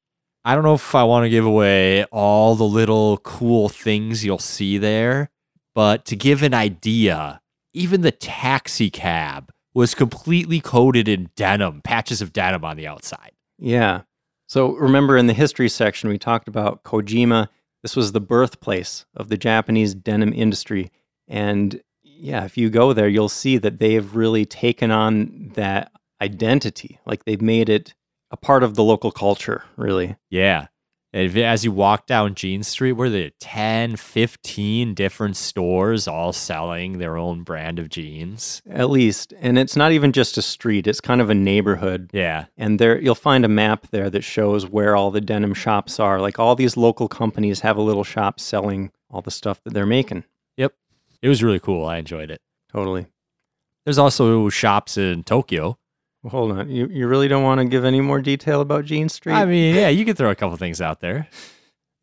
[0.44, 4.38] I don't know if I want to give away all the little cool things you'll
[4.38, 5.30] see there,
[5.74, 7.40] but to give an idea,
[7.72, 13.32] even the taxi cab was completely coated in denim, patches of denim on the outside.
[13.58, 14.02] Yeah.
[14.48, 17.48] So remember in the history section, we talked about Kojima.
[17.82, 20.90] This was the birthplace of the Japanese denim industry.
[21.28, 26.98] And yeah, if you go there, you'll see that they've really taken on that identity.
[27.06, 27.94] Like they've made it
[28.32, 30.16] a part of the local culture, really.
[30.30, 30.66] Yeah.
[31.14, 36.32] And if- as you walk down Jean Street, were there 10, 15 different stores all
[36.32, 38.62] selling their own brand of jeans?
[38.66, 39.34] At least.
[39.38, 42.08] And it's not even just a street, it's kind of a neighborhood.
[42.14, 42.46] Yeah.
[42.56, 46.18] And there you'll find a map there that shows where all the denim shops are.
[46.18, 49.84] Like all these local companies have a little shop selling all the stuff that they're
[49.84, 50.24] making.
[50.56, 50.72] Yep.
[51.20, 51.84] It was really cool.
[51.84, 52.40] I enjoyed it.
[52.72, 53.06] Totally.
[53.84, 55.76] There's also shops in Tokyo.
[56.28, 56.70] Hold on.
[56.70, 59.34] You you really don't want to give any more detail about Jean Street?
[59.34, 61.28] I mean, yeah, you could throw a couple things out there.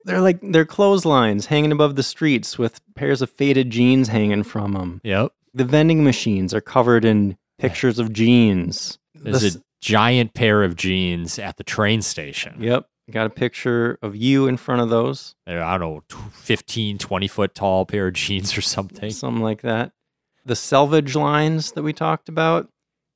[0.06, 4.74] they're like they're clotheslines hanging above the streets with pairs of faded jeans hanging from
[4.74, 5.02] them.
[5.04, 5.32] Yep.
[5.54, 9.00] The vending machines are covered in pictures of jeans.
[9.16, 12.58] There's This- a giant pair of jeans at the train station.
[12.60, 12.86] Yep.
[13.12, 15.34] Got a picture of you in front of those.
[15.48, 19.10] They're, I don't know, tw- 15, 20 foot tall pair of jeans or something.
[19.10, 19.94] Something like that.
[20.46, 22.70] The selvage lines that we talked about,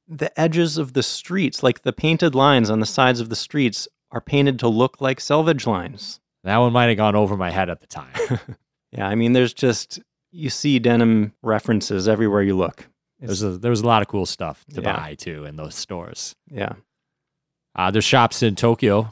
[0.08, 3.88] the edges of the streets, like the painted lines on the sides of the streets,
[4.12, 6.20] are painted to look like selvage lines.
[6.44, 8.40] That one might have gone over my head at the time.
[8.96, 10.00] Yeah, I mean, there's just,
[10.32, 12.88] you see denim references everywhere you look.
[13.20, 14.96] There's a, there was a lot of cool stuff to Yeah.
[14.96, 16.36] buy too in those stores.
[16.48, 16.74] Yeah.
[17.76, 19.12] Uh, there's shops in Tokyo.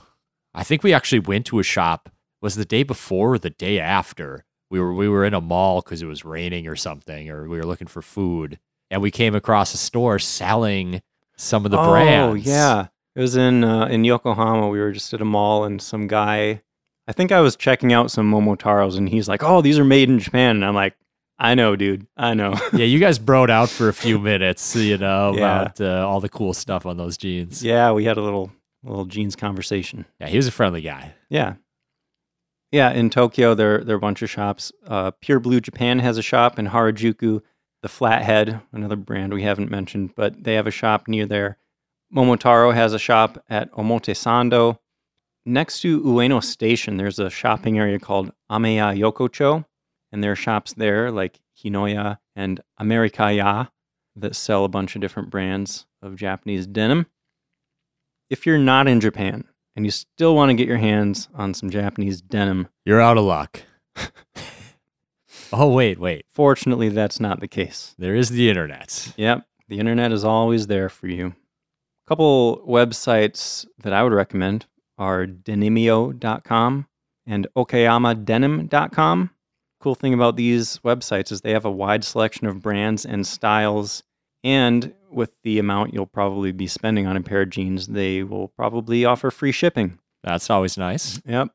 [0.54, 2.10] I think we actually went to a shop.
[2.44, 4.46] Was the day before or the day after?
[4.70, 7.58] We were we were in a mall because it was raining or something, or we
[7.58, 8.60] were looking for food,
[8.92, 11.02] and we came across a store selling
[11.38, 12.48] some of the oh, brands.
[12.48, 12.88] Oh yeah.
[13.16, 14.70] It was in uh, in Yokohama.
[14.70, 16.62] We were just at a mall, and some guy,
[17.08, 20.10] I think I was checking out some Momotaros, and he's like, "Oh, these are made
[20.10, 20.96] in Japan," and I'm like,
[21.38, 22.08] "I know, dude.
[22.16, 25.62] I know." yeah, you guys broed out for a few minutes, you know, Yeah.
[25.62, 27.62] about uh, all the cool stuff on those jeans.
[27.62, 28.50] yeah, we had a little
[28.84, 30.06] little jeans conversation.
[30.22, 31.14] Yeah, he was a friendly guy.
[31.30, 31.56] Yeah.
[32.72, 34.72] Yeah, in Tokyo, there, there are a bunch of shops.
[34.88, 37.42] Uh, Pure Blue Japan has a shop in Harajuku.
[37.82, 41.58] The Flathead, another brand we haven't mentioned, but they have a shop near there.
[42.16, 44.78] Momotaro has a shop at Omotesando.
[45.46, 49.66] Next to Ueno Station, there's a shopping area called Ameya Yokocho,
[50.12, 53.70] and there are shops there like Hinoya and Amerikaya
[54.16, 57.08] that sell a bunch of different brands of Japanese denim.
[58.30, 61.70] If you're not in Japan and you still want to get your hands on some
[61.70, 63.64] Japanese denim, You're out of luck.
[65.54, 66.26] Oh, wait, wait.
[66.30, 67.96] fortunately, that's not the case.
[67.98, 69.14] There is the internet.
[69.18, 71.28] Yep, the internet is always there for you.
[71.28, 74.66] A couple websites that I would recommend
[74.98, 76.88] are denimio.com
[77.26, 79.30] and okayamadenim.com.
[79.80, 84.04] Cool thing about these websites is they have a wide selection of brands and styles,
[84.44, 88.50] and with the amount you'll probably be spending on a pair of jeans, they will
[88.50, 89.98] probably offer free shipping.
[90.24, 91.20] That's always nice.
[91.26, 91.50] Yep.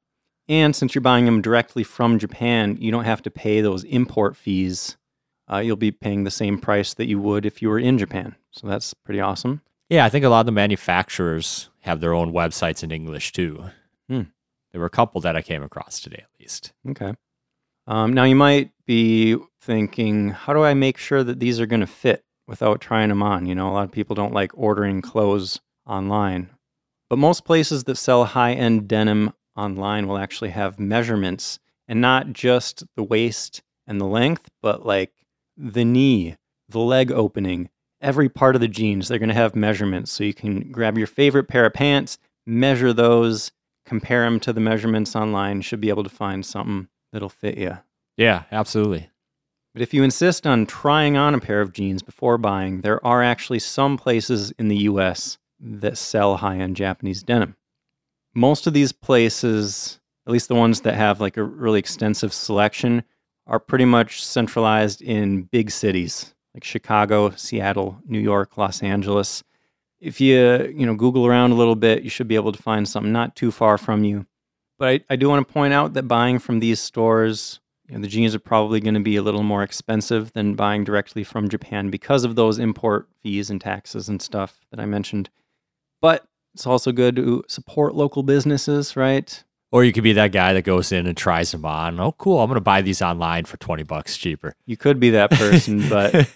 [0.49, 4.37] And since you're buying them directly from Japan, you don't have to pay those import
[4.37, 4.97] fees.
[5.51, 8.37] Uh, you'll be paying the same price that you would if you were in Japan.
[8.51, 9.63] So that's pretty awesome.
[9.89, 13.71] Yeah, I think a lot of the manufacturers have their own websites in English too.
[14.09, 14.23] Hmm.
[14.73, 16.73] There were a couple that I came across today, at least.
[16.91, 17.15] Okay.
[17.87, 21.81] Um, now you might be thinking, how do I make sure that these are going
[21.81, 23.47] to fit without trying them on?
[23.47, 26.51] You know, a lot of people don't like ordering clothes online,
[27.09, 32.33] but most places that sell high end denim online will actually have measurements and not
[32.33, 35.13] just the waist and the length, but like
[35.57, 36.37] the knee,
[36.69, 39.09] the leg opening, every part of the jeans.
[39.09, 40.11] They're going to have measurements.
[40.11, 43.53] So you can grab your favorite pair of pants, measure those,
[43.85, 47.79] compare them to the measurements online, should be able to find something that'll fit you.
[48.17, 49.11] Yeah, absolutely.
[49.73, 53.23] But if you insist on trying on a pair of jeans before buying, there are
[53.23, 57.57] actually some places in the US that sell high end Japanese denim.
[58.37, 63.03] Most of these places, at least the ones that have like a really extensive selection,
[63.47, 69.43] are pretty much centralized in big cities like Chicago, Seattle, New York, Los Angeles.
[70.01, 72.87] If you, you know, Google around a little bit, you should be able to find
[72.87, 74.27] something not too far from you.
[74.79, 78.03] But I, I do want to point out that buying from these stores, you know,
[78.03, 81.49] the jeans are probably going to be a little more expensive than buying directly from
[81.49, 85.31] Japan because of those import fees and taxes and stuff that I mentioned.
[86.03, 86.27] But
[86.57, 89.45] it's also good to support local businesses, right?
[89.71, 92.01] Or you could be that guy that goes in and tries them on.
[92.01, 92.41] Oh, cool!
[92.41, 94.55] I'm going to buy these online for twenty bucks cheaper.
[94.65, 96.31] You could be that person, but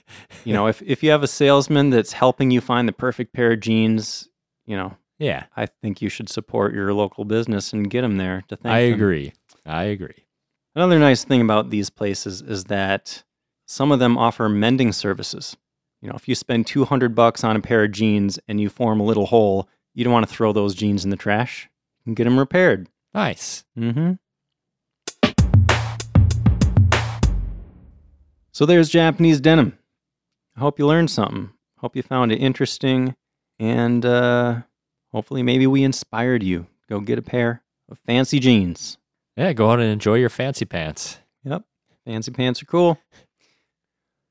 [0.44, 3.52] you know, if if you have a salesman that's helping you find the perfect pair
[3.52, 4.28] of jeans,
[4.66, 8.44] you know, yeah, I think you should support your local business and get them there
[8.48, 8.94] to thank I them.
[8.94, 9.32] agree.
[9.64, 10.26] I agree.
[10.74, 13.24] Another nice thing about these places is that
[13.66, 15.56] some of them offer mending services.
[16.02, 19.00] You know, if you spend 200 bucks on a pair of jeans and you form
[19.00, 21.68] a little hole, you don't want to throw those jeans in the trash.
[22.01, 22.88] You can get them repaired.
[23.12, 23.64] Nice.
[23.78, 24.12] Mm-hmm.
[28.53, 29.78] So there's Japanese denim.
[30.57, 31.51] I hope you learned something.
[31.78, 33.16] Hope you found it interesting,
[33.59, 34.61] and uh,
[35.12, 36.66] hopefully, maybe we inspired you.
[36.88, 38.99] Go get a pair of fancy jeans.
[39.36, 41.18] Yeah, go out and enjoy your fancy pants.
[41.45, 41.62] Yep,
[42.05, 42.99] fancy pants are cool.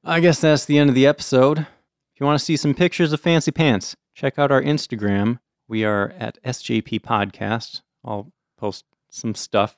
[0.04, 1.60] I guess that's the end of the episode.
[1.60, 5.40] If you want to see some pictures of fancy pants, check out our Instagram.
[5.70, 7.82] We are at SJP Podcast.
[8.04, 9.78] I'll post some stuff.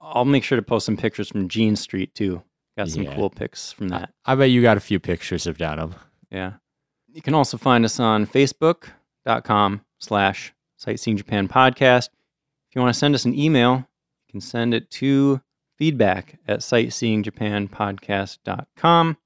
[0.00, 2.42] I'll make sure to post some pictures from Jean Street too.
[2.78, 3.14] Got some Yeah.
[3.14, 4.14] cool pics from that.
[4.24, 5.94] I bet you got a few pictures of denim.
[6.30, 6.54] Yeah.
[7.12, 12.08] You can also find us on Facebook.com slash Sightseeing Japan Podcast.
[12.70, 13.86] If you want to send us an email,
[14.26, 15.42] you can send it to
[15.76, 19.16] feedback at sightseeingjapanpodcast.com.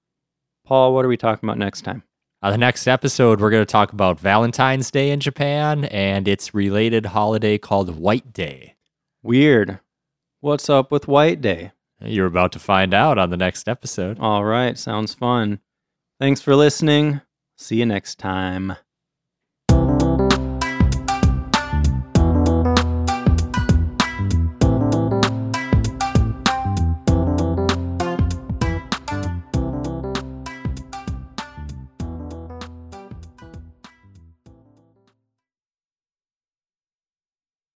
[0.64, 2.02] Paul, what are we talking about next time?
[2.42, 6.54] On the next episode, we're going to talk about Valentine's Day in Japan and its
[6.54, 8.76] related holiday called White Day.
[9.22, 9.80] Weird.
[10.40, 11.72] What's up with White Day?
[12.00, 14.18] You're about to find out on the next episode.
[14.20, 15.60] All right, sounds fun.
[16.20, 17.22] Thanks for listening.
[17.56, 18.76] See you next time.